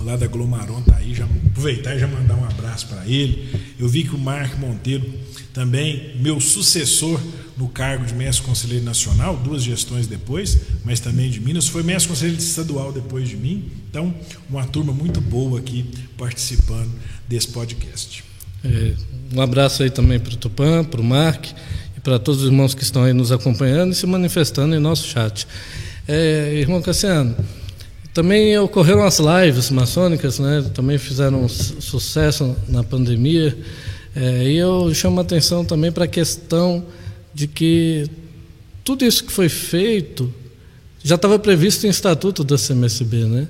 [0.00, 3.48] lá da Glomaron tá aí, já aproveitar e já mandar um abraço para ele.
[3.78, 5.04] Eu vi que o Marco Monteiro,
[5.52, 7.20] também meu sucessor
[7.56, 12.08] no cargo de mestre conselheiro nacional, duas gestões depois, mas também de Minas, foi mestre
[12.08, 13.70] conselheiro estadual depois de mim.
[13.88, 14.14] Então,
[14.50, 15.84] uma turma muito boa aqui
[16.18, 16.90] participando
[17.28, 18.24] desse podcast.
[18.64, 18.94] É,
[19.34, 21.46] um abraço aí também para o Tupã, para o Mark
[21.96, 25.08] e para todos os irmãos que estão aí nos acompanhando e se manifestando em nosso
[25.08, 25.46] chat.
[26.06, 27.34] É, irmão Cassiano,
[28.12, 30.64] também ocorreram as lives maçônicas, né?
[30.72, 33.58] Também fizeram sucesso na pandemia.
[34.14, 36.84] É, e eu chamo a atenção também para a questão
[37.34, 38.08] de que
[38.84, 40.32] tudo isso que foi feito
[41.02, 43.48] já estava previsto em estatuto da CMSB, né?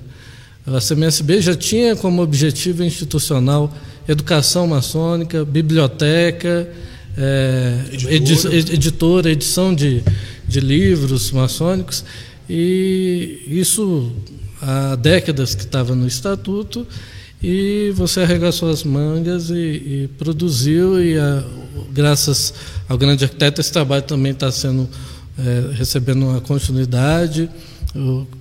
[0.65, 3.71] A CMSB já tinha como objetivo institucional
[4.07, 6.69] educação maçônica, biblioteca,
[7.17, 8.55] é, editora.
[8.55, 10.03] editora, edição de,
[10.47, 12.03] de livros maçônicos,
[12.49, 14.11] e isso
[14.61, 16.87] há décadas que estava no estatuto
[17.41, 21.43] e você arregaçou as mangas e, e produziu e a,
[21.91, 22.53] graças
[22.87, 24.87] ao grande arquiteto esse trabalho também está sendo
[25.37, 27.49] é, recebendo uma continuidade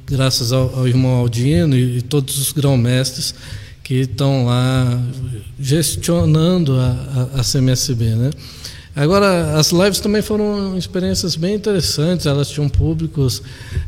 [0.06, 3.34] graças ao, ao, irmão Aldino e, e todos os grão-mestres
[3.84, 5.00] que estão lá
[5.60, 8.30] gestionando a, a, a CMSB, né?
[8.96, 13.42] Agora, as lives também foram experiências bem interessantes, elas tinham públicos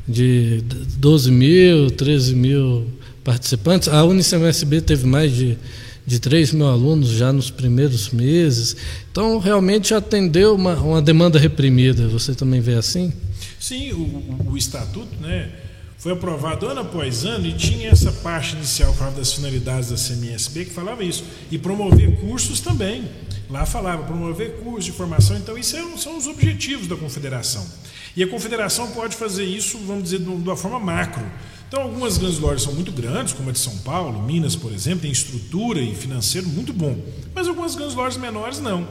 [0.07, 0.63] de
[0.99, 2.87] 12 mil, 13 mil
[3.25, 3.89] participantes.
[3.89, 5.57] A UnicMSB teve mais de,
[6.05, 8.77] de 3 mil alunos já nos primeiros meses.
[9.11, 12.09] Então, realmente atendeu uma, uma demanda reprimida.
[12.09, 13.13] Você também vê assim?
[13.61, 15.51] Sim, o, o, o estatuto, né?
[15.99, 20.67] Foi aprovado ano após ano e tinha essa parte inicial falava das finalidades da CMSB
[20.67, 21.25] que falava isso.
[21.51, 23.09] E promover cursos também.
[23.49, 25.37] Lá falava promover cursos de formação.
[25.37, 27.67] Então isso é são os objetivos da confederação.
[28.15, 31.25] E a confederação pode fazer isso vamos dizer de uma forma macro.
[31.67, 35.01] Então algumas grandes lojas são muito grandes como a de São Paulo Minas por exemplo
[35.01, 36.97] tem estrutura e financeiro muito bom.
[37.35, 38.87] Mas algumas grandes lojas menores não.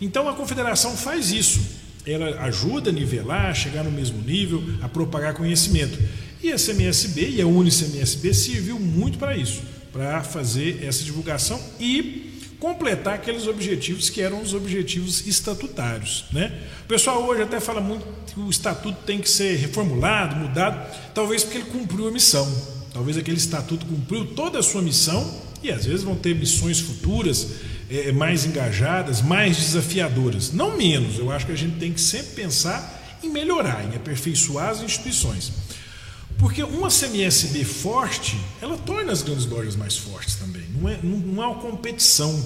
[0.00, 1.60] Então a confederação faz isso.
[2.06, 5.98] Ela ajuda a nivelar, a chegar no mesmo nível, a propagar conhecimento.
[6.42, 12.26] E a CMSB e a UniCMSB serviu muito para isso, para fazer essa divulgação e
[12.58, 16.24] completar aqueles objetivos que eram os objetivos estatutários.
[16.32, 16.52] Né?
[16.84, 21.42] O pessoal hoje até fala muito que o estatuto tem que ser reformulado, mudado, talvez
[21.42, 22.50] porque ele cumpriu a missão.
[22.92, 27.48] Talvez aquele estatuto cumpriu toda a sua missão e às vezes vão ter missões futuras
[27.90, 30.52] é, mais engajadas, mais desafiadoras.
[30.52, 34.70] Não menos, eu acho que a gente tem que sempre pensar em melhorar, em aperfeiçoar
[34.70, 35.52] as instituições.
[36.38, 40.64] Porque uma CMSB forte, ela torna as grandes lojas mais fortes também.
[40.74, 42.44] Não é, não, não é uma competição.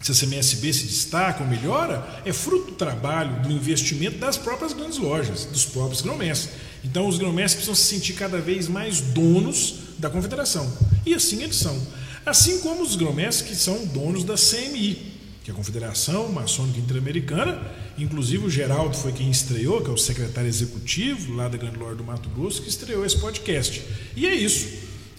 [0.00, 4.72] Se a CMSB se destaca ou melhora, é fruto do trabalho, do investimento das próprias
[4.72, 6.54] grandes lojas, dos próprios grão-mestres.
[6.82, 10.72] Então, os grão-mestres precisam se sentir cada vez mais donos da confederação.
[11.04, 11.78] E assim eles são.
[12.24, 15.09] Assim como os grão-mestres que são donos da CMI,
[15.44, 17.60] que é a Confederação Maçônica Interamericana.
[17.98, 21.98] Inclusive o Geraldo foi quem estreou, que é o secretário executivo lá da Grande Lorde
[21.98, 23.82] do Mato Grosso, que estreou esse podcast.
[24.16, 24.68] E é isso.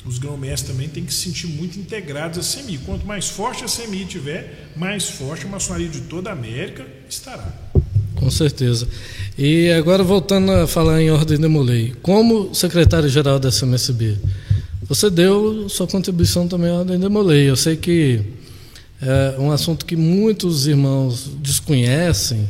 [0.05, 2.79] Os grão-mestres também têm que se sentir muito integrados à CMI.
[2.79, 7.53] Quanto mais forte a CMI tiver, mais forte a maçonaria de toda a América estará.
[8.15, 8.87] Com certeza.
[9.37, 14.17] E agora voltando a falar em ordem de Molei, como secretário-geral da CMSB,
[14.83, 17.49] você deu sua contribuição também à ordem de Molei.
[17.49, 18.21] Eu sei que
[19.01, 22.47] é um assunto que muitos irmãos desconhecem,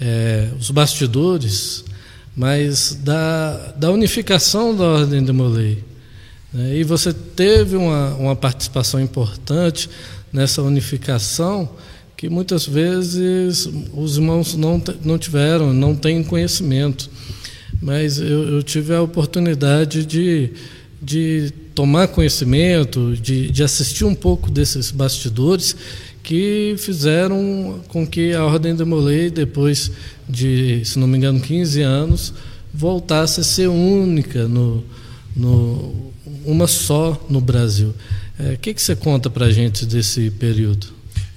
[0.00, 1.84] é, os bastidores,
[2.36, 5.84] mas da, da unificação da Ordem de Molay.
[6.52, 6.78] Né?
[6.78, 9.88] E você teve uma, uma participação importante
[10.32, 11.70] nessa unificação
[12.16, 17.08] que muitas vezes os irmãos não, não tiveram, não têm conhecimento.
[17.80, 20.50] Mas eu, eu tive a oportunidade de,
[21.00, 25.76] de tomar conhecimento, de, de assistir um pouco desses bastidores
[26.22, 29.90] que fizeram com que a Ordem de Molay, depois
[30.28, 32.32] de, se não me engano, 15 anos,
[32.72, 34.82] voltasse a ser única, no,
[35.36, 36.12] no
[36.44, 37.94] uma só no Brasil.
[38.38, 40.86] É, o é, que, que você conta para a gente desse período?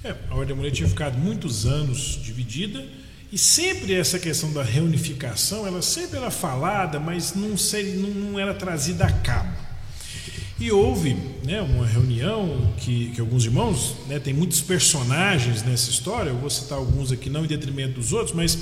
[0.02, 2.82] É, a Ordem de Molay tinha ficado muitos anos dividida
[3.30, 8.38] E sempre essa questão da reunificação, ela sempre era falada, mas não, seria, não, não
[8.38, 9.57] era trazida a cabo.
[10.60, 16.30] E houve né, uma reunião que, que alguns irmãos, né, tem muitos personagens nessa história,
[16.30, 18.58] eu vou citar alguns aqui não em detrimento dos outros, mas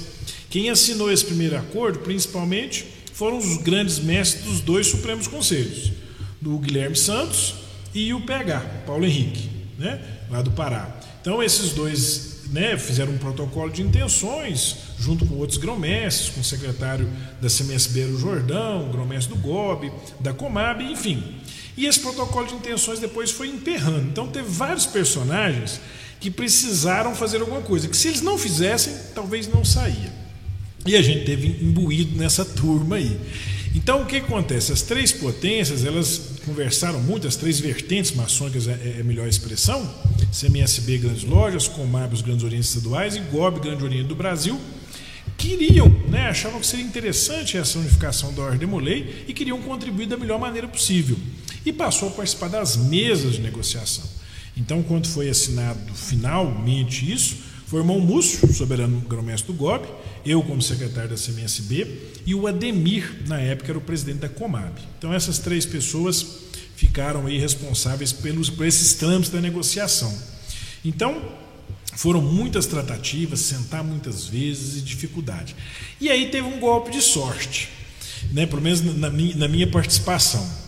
[0.50, 5.92] quem assinou esse primeiro acordo, principalmente, foram os grandes mestres dos dois Supremos Conselhos,
[6.38, 7.54] do Guilherme Santos
[7.94, 9.98] e o PH, Paulo Henrique, né,
[10.30, 11.00] lá do Pará.
[11.22, 16.44] Então esses dois né, fizeram um protocolo de intenções, junto com outros grão-mestres, com o
[16.44, 17.08] secretário
[17.40, 21.35] da CMSB o Jordão, grão-mestre do GOB, da Comab, enfim.
[21.76, 24.08] E esse protocolo de intenções depois foi emperrando.
[24.08, 25.80] Então teve vários personagens
[26.18, 30.12] que precisaram fazer alguma coisa, que se eles não fizessem, talvez não saía.
[30.86, 33.18] E a gente teve imbuído nessa turma aí.
[33.74, 34.72] Então o que acontece?
[34.72, 39.86] As três potências, elas conversaram muito, as três vertentes maçônicas é, é a melhor expressão,
[40.32, 44.58] CMSB Grandes Lojas, Comab os Grandes Orientes Estaduais e GOB Grande Oriente do Brasil,
[45.36, 50.16] queriam, né, achavam que seria interessante essa unificação da Ordem Demolei e queriam contribuir da
[50.16, 51.18] melhor maneira possível.
[51.66, 54.04] E passou a participar das mesas de negociação.
[54.56, 59.86] Então, quando foi assinado finalmente isso, foi o irmão Múcio, soberano grão-mestre do GOB,
[60.24, 61.86] eu como secretário da CMSB
[62.24, 64.72] e o Ademir, na época, era o presidente da Comab.
[64.96, 66.24] Então, essas três pessoas
[66.76, 70.16] ficaram aí responsáveis pelos, por esses trâmites da negociação.
[70.84, 71.20] Então,
[71.96, 75.56] foram muitas tratativas, sentar muitas vezes e dificuldade.
[76.00, 77.68] E aí teve um golpe de sorte,
[78.30, 80.65] né, pelo menos na na minha participação.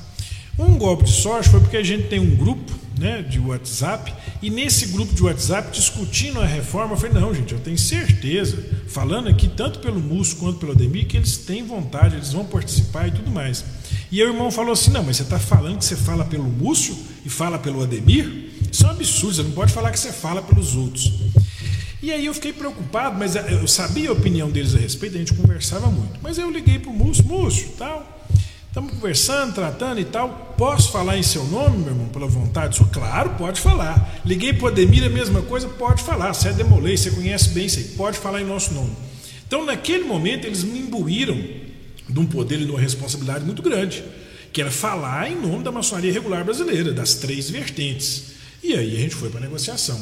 [0.59, 4.51] Um golpe de sorte foi porque a gente tem um grupo né, de WhatsApp, e
[4.51, 9.29] nesse grupo de WhatsApp, discutindo a reforma, eu falei, não, gente, eu tenho certeza, falando
[9.29, 13.13] aqui tanto pelo Múcio quanto pelo Ademir, que eles têm vontade, eles vão participar e
[13.13, 13.65] tudo mais.
[14.11, 16.97] E o irmão falou assim: não, mas você está falando que você fala pelo Múcio
[17.25, 18.51] e fala pelo Ademir?
[18.71, 21.13] Isso é um absurdo, você não pode falar que você fala pelos outros.
[22.03, 25.35] E aí eu fiquei preocupado, mas eu sabia a opinião deles a respeito, a gente
[25.35, 26.19] conversava muito.
[26.23, 28.18] Mas eu liguei para o Múcio, Múcio, tal,
[28.69, 30.55] estamos conversando, tratando e tal.
[30.57, 32.77] Posso falar em seu nome, meu irmão, pela vontade?
[32.77, 34.21] Sou claro, pode falar.
[34.25, 36.33] Liguei para o Ademir, a mesma coisa, pode falar.
[36.33, 38.93] Você é demolei, você conhece bem isso aí, pode falar em nosso nome.
[39.47, 41.39] Então, naquele momento, eles me imbuíram
[42.09, 44.05] de um poder e de uma responsabilidade muito grande,
[44.53, 48.25] que era falar em nome da maçonaria regular brasileira, das três vertentes.
[48.63, 49.99] E aí a gente foi para a negociação.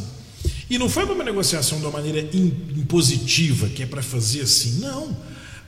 [0.68, 4.80] E não foi para uma negociação de uma maneira impositiva, que é para fazer assim,
[4.80, 5.16] não.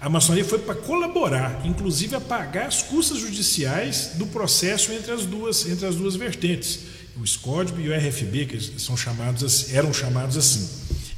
[0.01, 5.27] A maçonaria foi para colaborar, inclusive a pagar as custas judiciais do processo entre as
[5.27, 6.81] duas, entre as duas vertentes,
[7.21, 10.69] o SCODB e o RFB, que são chamados, eram chamados assim.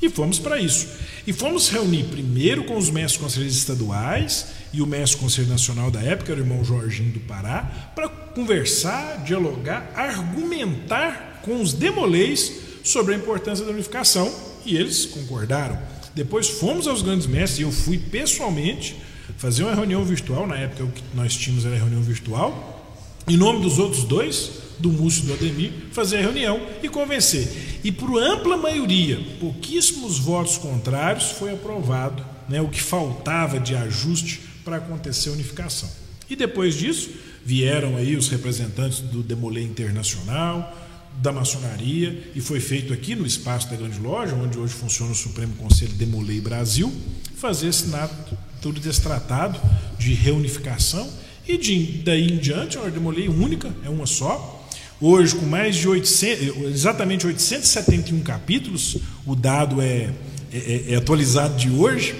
[0.00, 0.88] E fomos para isso.
[1.26, 6.00] E fomos reunir primeiro com os mestres conselheiros estaduais e o mestre conselho nacional da
[6.00, 12.50] época, era o irmão Jorginho do Pará, para conversar, dialogar, argumentar com os demolês
[12.82, 14.32] sobre a importância da unificação
[14.64, 15.78] e eles concordaram.
[16.14, 18.96] Depois fomos aos grandes mestres e eu fui pessoalmente
[19.36, 22.80] fazer uma reunião virtual, na época o que nós tínhamos era reunião virtual,
[23.28, 27.80] em nome dos outros dois, do Múcio e do Ademir, fazer a reunião e convencer.
[27.84, 34.40] E por ampla maioria, pouquíssimos votos contrários, foi aprovado né, o que faltava de ajuste
[34.64, 35.88] para acontecer a unificação.
[36.28, 37.10] E depois disso,
[37.44, 40.76] vieram aí os representantes do Demolê Internacional,
[41.18, 45.14] da maçonaria, e foi feito aqui no espaço da Grande Loja, onde hoje funciona o
[45.14, 46.92] Supremo Conselho Demolê Brasil,
[47.36, 48.12] fazer assinado
[48.60, 49.60] todo esse tratado
[49.98, 51.08] de reunificação
[51.46, 54.68] e de, daí em diante a Ordem Demolê única, é uma só.
[55.00, 60.10] Hoje, com mais de 800, exatamente 871 capítulos, o dado é,
[60.52, 62.14] é, é atualizado de hoje,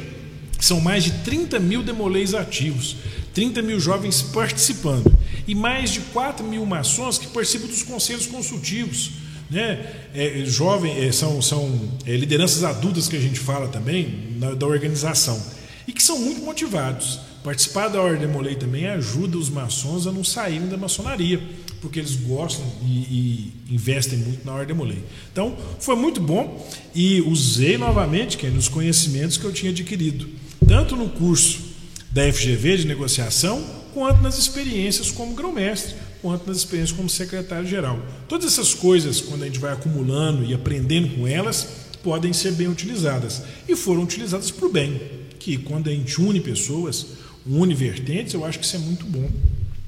[0.59, 2.97] são mais de 30 mil demolês ativos,
[3.35, 5.13] 30 mil jovens participando
[5.47, 9.13] e mais de 4 mil maçons que participam dos conselhos consultivos.
[9.51, 9.85] Né?
[10.15, 14.67] É, jovem, é, são, são é, lideranças adultas que a gente fala também na, da
[14.67, 15.41] organização
[15.87, 17.21] e que são muito motivados.
[17.43, 21.41] Participar da Ordem Demolei também ajuda os maçons a não saírem da maçonaria,
[21.81, 25.03] porque eles gostam e, e investem muito na Ordem Demolei.
[25.33, 30.29] Então, foi muito bom e usei novamente que é, nos conhecimentos que eu tinha adquirido
[30.71, 31.70] tanto no curso
[32.11, 38.01] da FGV de negociação, quanto nas experiências como grão-mestre, quanto nas experiências como secretário-geral.
[38.29, 41.67] Todas essas coisas, quando a gente vai acumulando e aprendendo com elas,
[42.03, 43.43] podem ser bem utilizadas.
[43.69, 45.01] E foram utilizadas para o bem,
[45.39, 47.07] que quando a gente une pessoas,
[47.47, 49.29] une vertentes, eu acho que isso é muito bom,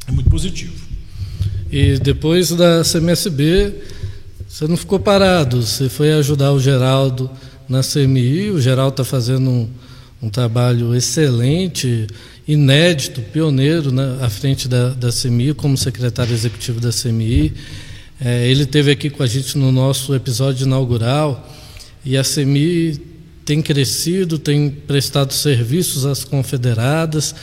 [0.06, 0.74] é muito positivo.
[1.70, 3.74] E depois da CMSB,
[4.46, 7.30] você não ficou parado, você foi ajudar o Geraldo
[7.68, 9.68] na CMI, o Geraldo está fazendo um
[10.22, 12.06] um trabalho excelente,
[12.46, 17.52] inédito, pioneiro né, à frente da, da CMI, como secretário executivo da CMI.
[18.20, 21.52] É, ele teve aqui com a gente no nosso episódio inaugural
[22.04, 23.00] e a CMI
[23.44, 27.34] tem crescido, tem prestado serviços às confederadas,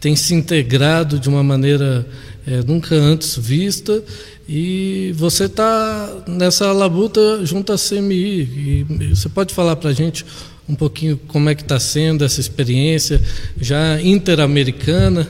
[0.00, 2.06] tem se integrado de uma maneira
[2.46, 4.00] é, nunca antes vista
[4.48, 8.86] e você está nessa labuta junto à CMI.
[9.10, 10.24] Você pode falar para a gente
[10.68, 13.20] um pouquinho como é que está sendo essa experiência
[13.60, 15.26] já interamericana?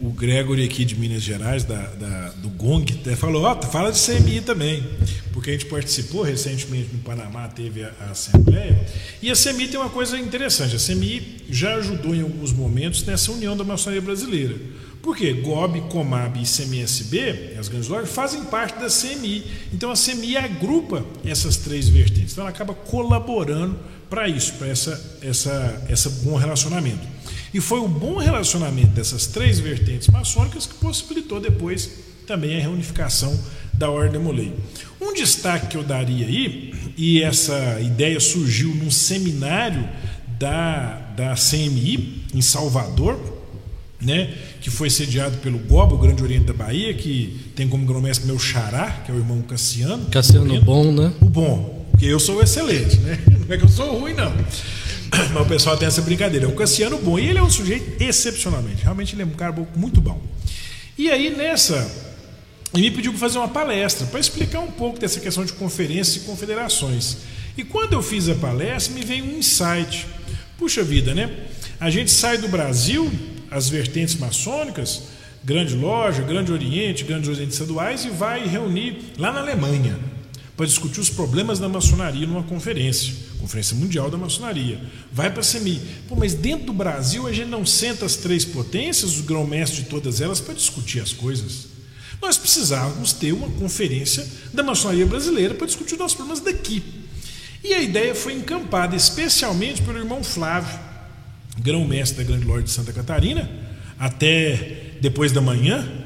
[0.00, 3.98] O, o, Gregory aqui de Minas Gerais, da, da do GONG, falou, oh, fala de
[3.98, 4.84] CMI também,
[5.32, 8.86] porque a gente participou recentemente no Panamá, teve a, a, Assembleia,
[9.20, 13.32] e a CMI tem uma coisa interessante, a CMI já ajudou em alguns momentos nessa
[13.32, 14.56] união da maçonaria brasileira.
[15.04, 15.34] Por quê?
[15.34, 19.44] GOB, COMAB e CMSB, as grandes lojas, fazem parte da CMI.
[19.70, 22.32] Então a CMI agrupa essas três vertentes.
[22.32, 23.78] Então ela acaba colaborando
[24.14, 27.00] para isso, para essa, essa, essa bom relacionamento.
[27.52, 31.90] E foi o bom relacionamento dessas três vertentes maçônicas que possibilitou depois
[32.24, 33.36] também a reunificação
[33.72, 34.52] da Ordem Molei.
[35.00, 39.88] Um destaque que eu daria aí, e essa ideia surgiu num seminário
[40.38, 43.18] da, da CMI em Salvador,
[44.00, 48.26] né, que foi sediado pelo GOB, o Grande Oriente da Bahia, que tem como grão-mestre
[48.26, 50.06] meu xará, que é o irmão Cassiano.
[50.06, 51.12] Cassiano Bom, né?
[51.20, 53.18] O bom, porque eu sou o excelente, né?
[53.46, 54.32] Não é que eu sou ruim, não.
[55.32, 56.46] Mas o pessoal tem essa brincadeira.
[56.46, 57.18] É o Cassiano bom.
[57.18, 58.82] E ele é um sujeito excepcionalmente.
[58.82, 60.20] Realmente ele é um cara muito bom.
[60.96, 62.04] E aí nessa.
[62.72, 66.16] Ele me pediu para fazer uma palestra para explicar um pouco dessa questão de conferências
[66.16, 67.18] e confederações.
[67.56, 70.08] E quando eu fiz a palestra, me veio um insight.
[70.58, 71.30] Puxa vida, né?
[71.78, 73.12] A gente sai do Brasil,
[73.48, 75.02] as vertentes maçônicas,
[75.44, 79.96] Grande Loja, Grande Oriente, Grandes Orientes Estaduais, e vai reunir lá na Alemanha
[80.56, 84.80] para discutir os problemas da maçonaria numa conferência, Conferência Mundial da Maçonaria.
[85.12, 85.80] Vai para a CEMI.
[86.08, 89.90] Pô, mas dentro do Brasil a gente não senta as três potências, os grão-mestres de
[89.90, 91.66] todas elas, para discutir as coisas.
[92.22, 96.82] Nós precisávamos ter uma conferência da maçonaria brasileira para discutir os nossos problemas daqui.
[97.62, 100.78] E a ideia foi encampada especialmente pelo irmão Flávio,
[101.58, 103.50] grão-mestre da Grande Lorde de Santa Catarina,
[103.98, 106.03] até depois da manhã,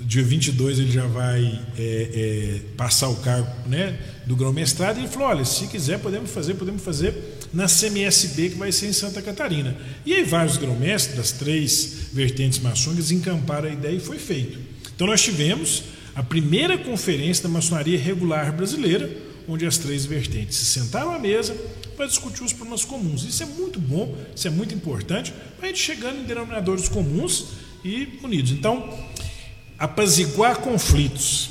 [0.00, 5.08] dia 22 ele já vai é, é, passar o cargo né, do grão-mestrado, e ele
[5.08, 9.22] falou: olha, se quiser, podemos fazer, podemos fazer na CMSB, que vai ser em Santa
[9.22, 9.76] Catarina.
[10.04, 14.58] E aí vários grão-mestres das três vertentes maçônicas encamparam a ideia e foi feito.
[14.94, 15.84] Então nós tivemos
[16.14, 19.10] a primeira conferência da maçonaria regular brasileira,
[19.48, 21.54] onde as três vertentes se sentaram à mesa
[21.96, 23.24] para discutir os problemas comuns.
[23.24, 27.46] Isso é muito bom, isso é muito importante, para a gente chegando em denominadores comuns
[27.84, 28.52] e unidos.
[28.52, 28.88] Então,
[29.84, 31.50] apaziguar conflitos,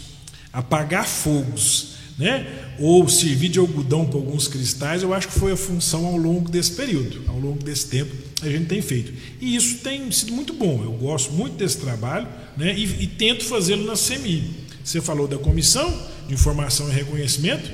[0.51, 2.47] apagar fogos, né?
[2.79, 6.49] ou servir de algodão para alguns cristais, eu acho que foi a função ao longo
[6.49, 8.11] desse período, ao longo desse tempo
[8.41, 9.13] a gente tem feito.
[9.39, 12.27] E isso tem sido muito bom, eu gosto muito desse trabalho
[12.57, 12.73] né?
[12.75, 14.51] e, e tento fazê-lo na CMI.
[14.83, 15.87] Você falou da comissão
[16.27, 17.69] de informação e reconhecimento,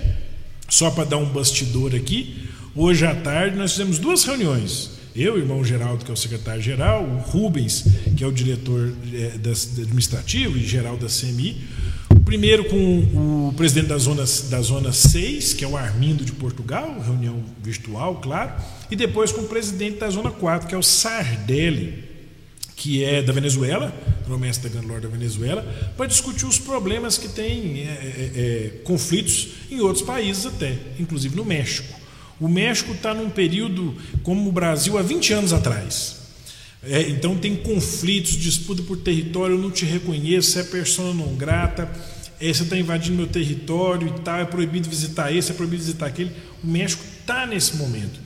[0.67, 5.37] só para dar um bastidor aqui, hoje à tarde nós fizemos duas reuniões eu, o
[5.37, 7.83] irmão Geraldo, que é o secretário-geral, o Rubens,
[8.15, 11.57] que é o diretor é, administrativo e geral da CMI.
[12.09, 16.31] O primeiro com o presidente da zona, da zona 6, que é o Armindo de
[16.31, 18.53] Portugal, reunião virtual, claro,
[18.89, 22.05] e depois com o presidente da zona 4, que é o Sardelli,
[22.75, 23.93] que é da Venezuela,
[24.25, 25.63] promessa da Grande da Venezuela,
[25.97, 31.35] para discutir os problemas que tem é, é, é, conflitos em outros países até, inclusive
[31.35, 31.98] no México.
[32.39, 36.17] O México está num período como o Brasil há 20 anos atrás.
[36.81, 41.35] É, então tem conflitos, disputa por território, eu não te reconheço, você é persona não
[41.35, 41.91] grata,
[42.39, 46.05] é, você está invadindo meu território e tal, é proibido visitar esse, é proibido visitar
[46.05, 46.31] aquele.
[46.63, 48.19] O México está nesse momento.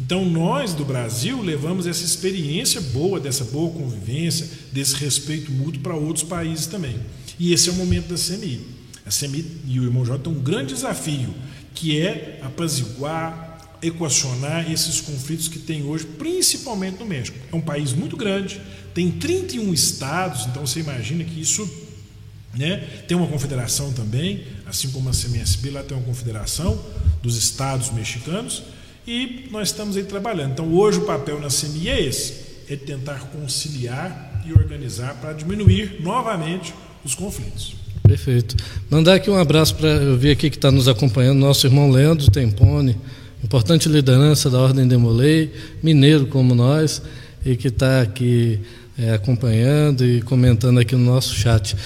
[0.00, 5.94] Então nós do Brasil levamos essa experiência boa, dessa boa convivência, desse respeito mútuo para
[5.94, 6.96] outros países também.
[7.38, 8.60] E esse é o momento da CMI.
[9.04, 11.34] A CMI e o Irmão J têm um grande desafio,
[11.74, 13.47] que é apaziguar,
[13.82, 17.38] equacionar esses conflitos que tem hoje, principalmente no México.
[17.52, 18.60] É um país muito grande,
[18.94, 21.68] tem 31 estados, então você imagina que isso
[22.56, 26.82] né, tem uma confederação também, assim como a CMSB lá tem uma confederação
[27.22, 28.62] dos estados mexicanos,
[29.06, 30.52] e nós estamos aí trabalhando.
[30.52, 32.34] Então hoje o papel na CMI é esse,
[32.68, 36.74] é tentar conciliar e organizar para diminuir novamente
[37.04, 37.76] os conflitos.
[38.02, 38.56] Perfeito.
[38.90, 42.30] Mandar aqui um abraço para eu vi aqui que está nos acompanhando, nosso irmão Leandro
[42.30, 42.96] Tempone,
[43.42, 47.02] importante liderança da Ordem Demolei, mineiro como nós,
[47.44, 48.60] e que está aqui
[48.98, 51.76] é, acompanhando e comentando aqui no nosso chat.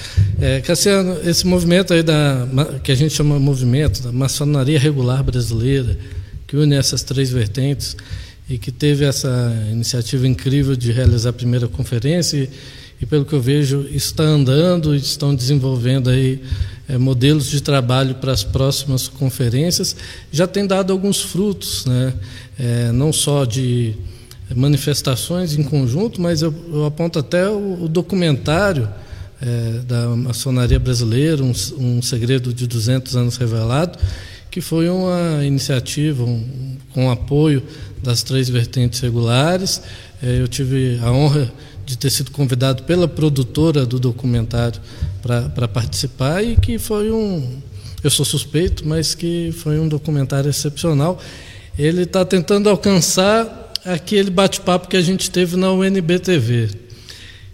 [0.40, 2.48] É, Cassiano, esse movimento aí da,
[2.82, 5.98] que a gente chama movimento da maçonaria regular brasileira,
[6.46, 7.96] que une essas três vertentes
[8.48, 12.48] e que teve essa iniciativa incrível de realizar a primeira conferência e,
[13.00, 16.40] e pelo que eu vejo está andando e estão desenvolvendo aí
[16.92, 19.96] é, modelos de trabalho para as próximas conferências,
[20.30, 22.12] já tem dado alguns frutos, né?
[22.58, 23.94] É, não só de
[24.54, 28.86] manifestações em conjunto, mas eu, eu aponto até o, o documentário
[29.40, 33.98] é, da maçonaria brasileira, um, um, segredo de 200 anos revelado,
[34.50, 37.62] que foi uma iniciativa um, com apoio
[38.02, 39.80] das três vertentes regulares.
[40.22, 41.50] É, eu tive a honra
[41.86, 44.80] de ter sido convidado pela produtora do documentário
[45.22, 47.60] para participar e que foi um.
[48.02, 51.20] Eu sou suspeito, mas que foi um documentário excepcional.
[51.78, 56.68] Ele está tentando alcançar aquele bate-papo que a gente teve na UNB-TV.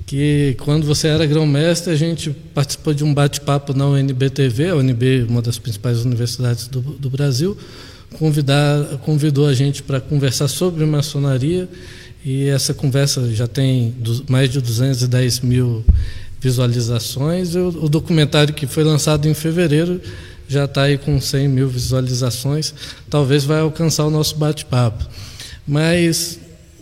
[0.07, 5.27] Que quando você era grão-mestre, a gente participou de um bate-papo na UNB-TV, a UNB,
[5.29, 7.57] uma das principais universidades do, do Brasil,
[8.19, 11.69] convidar, convidou a gente para conversar sobre maçonaria
[12.25, 13.95] e essa conversa já tem
[14.29, 15.85] mais de 210 mil
[16.41, 17.55] visualizações.
[17.55, 20.01] O, o documentário que foi lançado em fevereiro
[20.49, 22.75] já está aí com 100 mil visualizações.
[23.11, 25.07] Talvez vai alcançar o nosso bate-papo.
[25.67, 26.39] Mas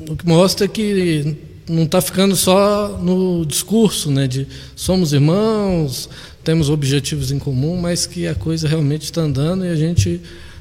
[0.08, 1.36] o que mostra é que
[1.68, 4.46] não está ficando só no discurso, né, de
[4.76, 6.08] somos irmãos,
[6.44, 10.20] temos objetivos em comum, mas que a coisa realmente está andando e a gente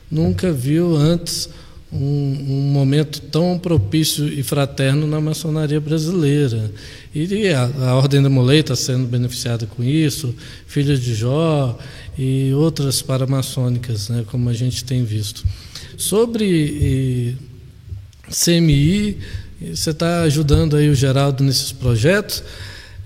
[0.09, 1.47] nunca viu antes
[1.95, 6.71] um, um, momento tão propício e fraterno na maçonaria brasileira.
[7.13, 10.35] E a, a Ordem da Molei está sendo beneficiada com isso,
[10.67, 11.77] Filhos de Jó
[12.17, 15.43] e outras paramaçônicas, né, como a gente tem visto.
[15.97, 17.37] Sobre
[18.29, 19.17] CMI,
[19.73, 22.43] você está ajudando aí o Geraldo nesses projetos.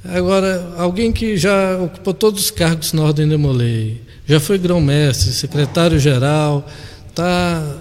[0.03, 5.31] Agora, alguém que já ocupou todos os cargos na Ordem da Molei, já foi grão-mestre,
[5.31, 6.67] secretário-geral,
[7.09, 7.77] está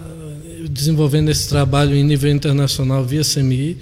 [0.79, 3.79] desenvolvendo esse trabalho em nível internacional via CMI.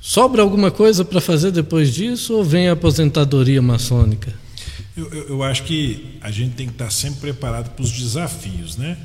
[0.00, 4.32] Sobra alguma coisa para fazer depois disso ou vem a aposentadoria maçônica?
[4.96, 8.76] Eu, eu, eu, acho que a gente tem que estar sempre preparado para os desafios.
[8.76, 8.96] Né?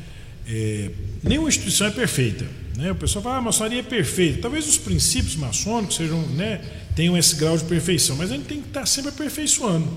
[0.47, 0.91] É,
[1.23, 2.45] nenhuma instituição é perfeita.
[2.77, 2.91] Né?
[2.91, 4.39] O pessoal fala, ah, a maçonaria é perfeita.
[4.41, 6.61] Talvez os princípios maçônicos sejam, né,
[6.95, 9.87] tenham esse grau de perfeição, mas a gente tem que estar sempre aperfeiçoando.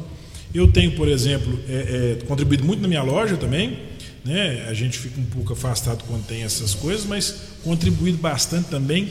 [0.54, 3.78] Eu tenho, por exemplo, é, é, contribuído muito na minha loja também,
[4.24, 4.66] né?
[4.68, 9.10] A gente fica um pouco afastado quando tem essas coisas, mas contribuído bastante também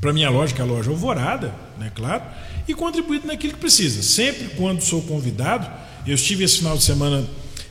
[0.00, 2.22] para minha loja, que é a loja Alvorada, né, claro,
[2.66, 4.02] e contribuído naquilo que precisa.
[4.02, 5.70] Sempre quando sou convidado,
[6.06, 7.28] eu estive esse final de semana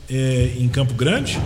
[0.08, 1.40] é, em Campo Grande,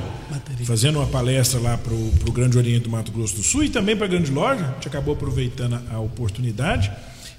[0.65, 3.97] fazendo uma palestra lá para o Grande Oriente do Mato Grosso do Sul e também
[3.97, 6.91] para a Grande Loja, a gente acabou aproveitando a oportunidade.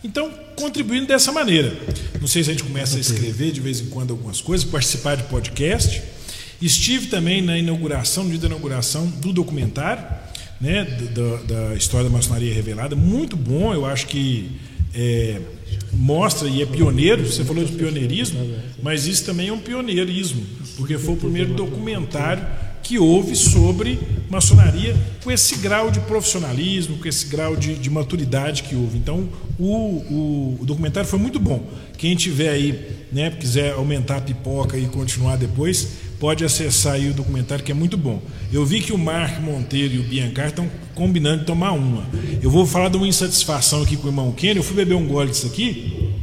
[0.03, 1.75] Então, contribuindo dessa maneira.
[2.21, 5.17] Não sei se a gente começa a escrever de vez em quando algumas coisas, participar
[5.17, 6.03] de podcast.
[6.61, 10.03] Estive também na inauguração, no dia da inauguração do documentário,
[10.59, 14.51] né, da, da história da maçonaria revelada, muito bom, eu acho que
[14.93, 15.41] é,
[15.91, 17.25] mostra e é pioneiro.
[17.25, 18.39] Você falou de pioneirismo,
[18.81, 20.43] mas isso também é um pioneirismo,
[20.77, 22.45] porque foi o primeiro documentário
[22.85, 23.99] que houve sobre
[24.29, 28.99] maçonaria com esse grau de profissionalismo, com esse grau de, de maturidade que houve.
[28.99, 29.27] Então,
[29.57, 31.67] o, o, o, documentário foi muito bom.
[31.97, 35.87] Quem tiver aí, né, quiser aumentar a pipoca e continuar depois,
[36.19, 38.21] pode acessar aí o documentário que é muito bom.
[38.51, 42.05] Eu vi que o Mark Monteiro e o Biancar estão combinando de tomar uma.
[42.41, 44.57] Eu vou falar de uma insatisfação aqui com o irmão Kenny.
[44.57, 46.13] Eu fui beber um gole disso aqui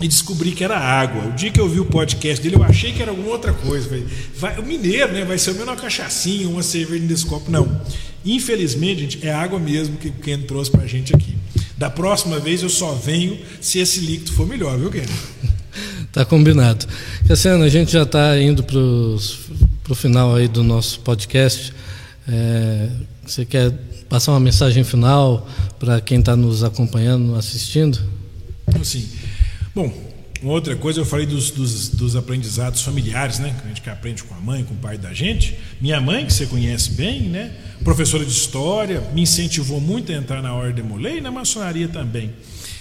[0.00, 1.28] e descobri que era água.
[1.28, 3.88] O dia que eu vi o podcast dele, eu achei que era alguma outra coisa.
[4.36, 5.24] Vai, o mineiro, né?
[5.24, 7.50] Vai ser o menos uma cachaçinha, uma cerveja nesse copo.
[7.50, 7.80] Não.
[8.24, 11.34] Infelizmente, gente, é água mesmo que o Ken trouxe pra gente aqui.
[11.78, 15.04] Da próxima vez eu só venho se esse líquido for melhor, viu, Ken?
[16.16, 16.86] Tá combinado.
[17.28, 21.74] Cassiano, a gente já está indo para o final aí do nosso podcast.
[22.26, 22.88] É,
[23.22, 23.70] você quer
[24.08, 25.46] passar uma mensagem final
[25.78, 28.00] para quem está nos acompanhando, assistindo?
[28.82, 29.06] Sim.
[29.74, 29.92] Bom,
[30.40, 33.54] uma outra coisa, eu falei dos, dos, dos, aprendizados familiares, né?
[33.60, 35.58] Que a gente aprende com a mãe, com o pai da gente.
[35.82, 37.52] Minha mãe, que você conhece bem, né?
[37.84, 42.32] Professora de história, me incentivou muito a entrar na Ordem Mulher e na maçonaria também.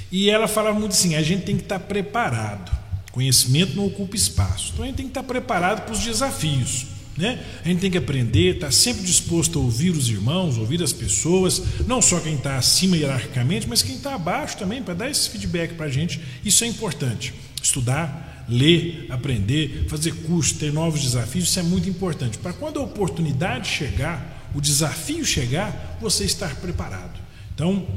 [0.09, 2.84] E ela falava muito assim: a gente tem que estar tá preparado.
[3.15, 4.71] Conhecimento não ocupa espaço.
[4.73, 6.87] Então a gente tem que estar preparado para os desafios.
[7.15, 7.41] Né?
[7.63, 11.63] A gente tem que aprender, estar sempre disposto a ouvir os irmãos, ouvir as pessoas,
[11.87, 15.75] não só quem está acima hierarquicamente, mas quem está abaixo também, para dar esse feedback
[15.75, 16.19] para a gente.
[16.43, 17.33] Isso é importante.
[17.63, 22.37] Estudar, ler, aprender, fazer curso, ter novos desafios, isso é muito importante.
[22.37, 27.17] Para quando a oportunidade chegar, o desafio chegar, você estar preparado.
[27.53, 27.87] Então,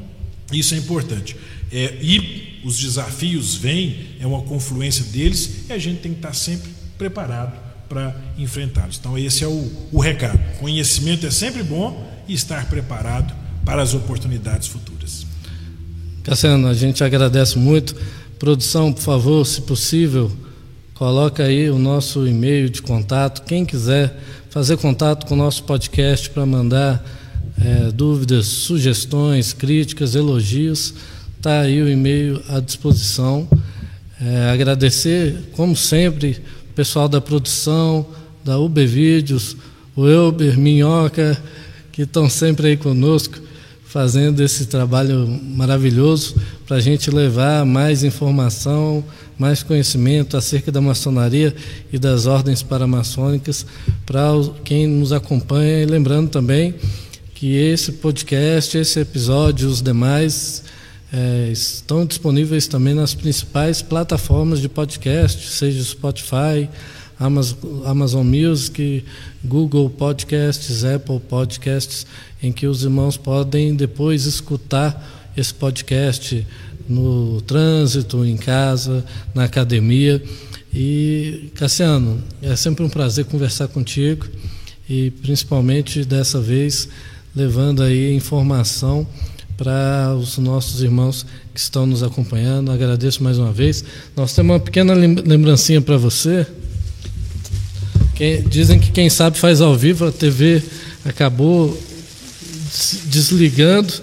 [0.49, 1.35] isso é importante.
[1.71, 6.33] É, e os desafios vêm, é uma confluência deles, e a gente tem que estar
[6.33, 7.53] sempre preparado
[7.87, 8.97] para enfrentá-los.
[8.99, 10.39] Então, esse é o, o recado.
[10.59, 13.33] Conhecimento é sempre bom e estar preparado
[13.65, 15.25] para as oportunidades futuras.
[16.23, 17.95] Cassiano, a gente agradece muito.
[18.37, 20.31] Produção, por favor, se possível,
[20.93, 23.43] coloca aí o nosso e-mail de contato.
[23.43, 24.17] Quem quiser
[24.49, 27.03] fazer contato com o nosso podcast para mandar
[27.59, 30.93] é, dúvidas, sugestões, críticas, elogios,
[31.39, 33.47] está aí o e-mail à disposição.
[34.21, 36.37] É, agradecer, como sempre,
[36.69, 38.05] o pessoal da produção,
[38.43, 39.55] da UB Vídeos,
[39.95, 41.41] o Elber, Minhoca,
[41.93, 43.39] que estão sempre aí conosco,
[43.85, 46.35] fazendo esse trabalho maravilhoso
[46.67, 49.01] para a gente levar mais informação,
[49.37, 51.55] mais conhecimento acerca da maçonaria
[51.91, 53.65] e das ordens paramaçônicas
[54.05, 54.29] para
[54.65, 55.83] quem nos acompanha.
[55.83, 56.75] E lembrando também
[57.33, 60.63] que esse podcast, esse episódio e os demais
[61.11, 66.69] é, estão disponíveis também nas principais plataformas de podcast, seja Spotify,
[67.19, 69.03] Amazon, Amazon Music,
[69.43, 72.05] Google Podcasts, Apple Podcasts,
[72.41, 76.45] em que os irmãos podem depois escutar esse podcast
[76.87, 79.03] no trânsito, em casa,
[79.33, 80.21] na academia.
[80.73, 84.27] E, Cassiano, é sempre um prazer conversar contigo
[84.87, 86.87] e principalmente dessa vez
[87.35, 89.07] levando aí informação
[89.59, 92.71] para os nossos irmãos que estão nos acompanhando.
[92.71, 93.83] Agradeço mais uma vez.
[94.15, 96.47] Nós temos uma pequena lembrancinha para você.
[98.15, 100.63] Quem, dizem que quem sabe faz ao vivo, a TV
[101.03, 101.77] acabou
[103.07, 103.93] desligando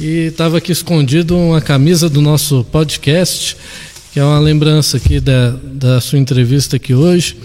[0.00, 3.54] e estava aqui escondido uma camisa do nosso podcast,
[4.14, 7.36] que é uma lembrança aqui da, da sua entrevista aqui hoje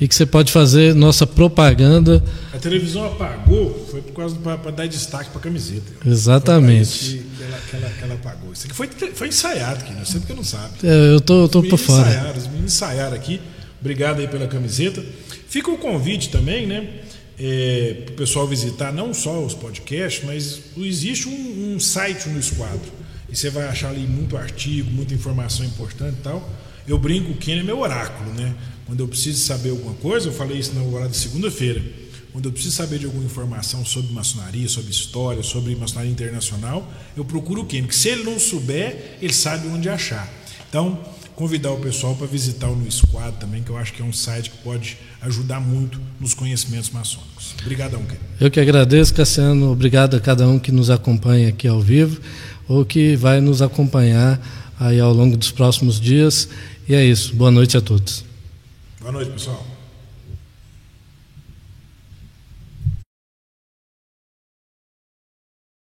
[0.00, 2.22] e que você pode fazer nossa propaganda.
[2.54, 3.88] A televisão apagou,
[4.20, 5.92] causa para dar destaque para a camiseta.
[6.06, 7.24] Exatamente.
[7.36, 8.52] Que ela, que, ela, que ela apagou.
[8.52, 10.04] Isso aqui foi, foi ensaiado aqui, né?
[10.04, 10.74] Sempre que não sabe.
[10.84, 12.08] É, eu tô, eu tô por fora.
[12.08, 13.40] Ensaiaram, os meninos ensaiaram aqui.
[13.80, 15.04] Obrigado aí pela camiseta.
[15.48, 16.88] Fica o convite também, né?
[17.38, 22.38] É, para o pessoal visitar não só os podcasts, mas existe um, um site no
[22.38, 22.92] Esquadro.
[23.30, 26.48] E você vai achar ali muito artigo, muita informação importante e tal.
[26.86, 28.54] Eu brinco, o Ken é meu oráculo, né?
[28.86, 31.80] Quando eu preciso saber alguma coisa, eu falei isso na hora de segunda-feira.
[32.32, 37.24] Quando eu preciso saber de alguma informação sobre maçonaria, sobre história, sobre maçonaria internacional, eu
[37.24, 40.28] procuro o porque se ele não souber, ele sabe onde achar.
[40.68, 40.98] Então,
[41.34, 44.12] convidar o pessoal para visitar o No Squad também, que eu acho que é um
[44.12, 47.54] site que pode ajudar muito nos conhecimentos maçônicos.
[47.62, 48.16] Obrigadão, Ken.
[48.38, 49.72] Eu que agradeço, Cassiano.
[49.72, 52.20] Obrigado a cada um que nos acompanha aqui ao vivo
[52.68, 54.38] ou que vai nos acompanhar
[54.78, 56.46] aí ao longo dos próximos dias.
[56.86, 57.34] E é isso.
[57.34, 58.22] Boa noite a todos.
[59.00, 59.69] Boa noite, pessoal.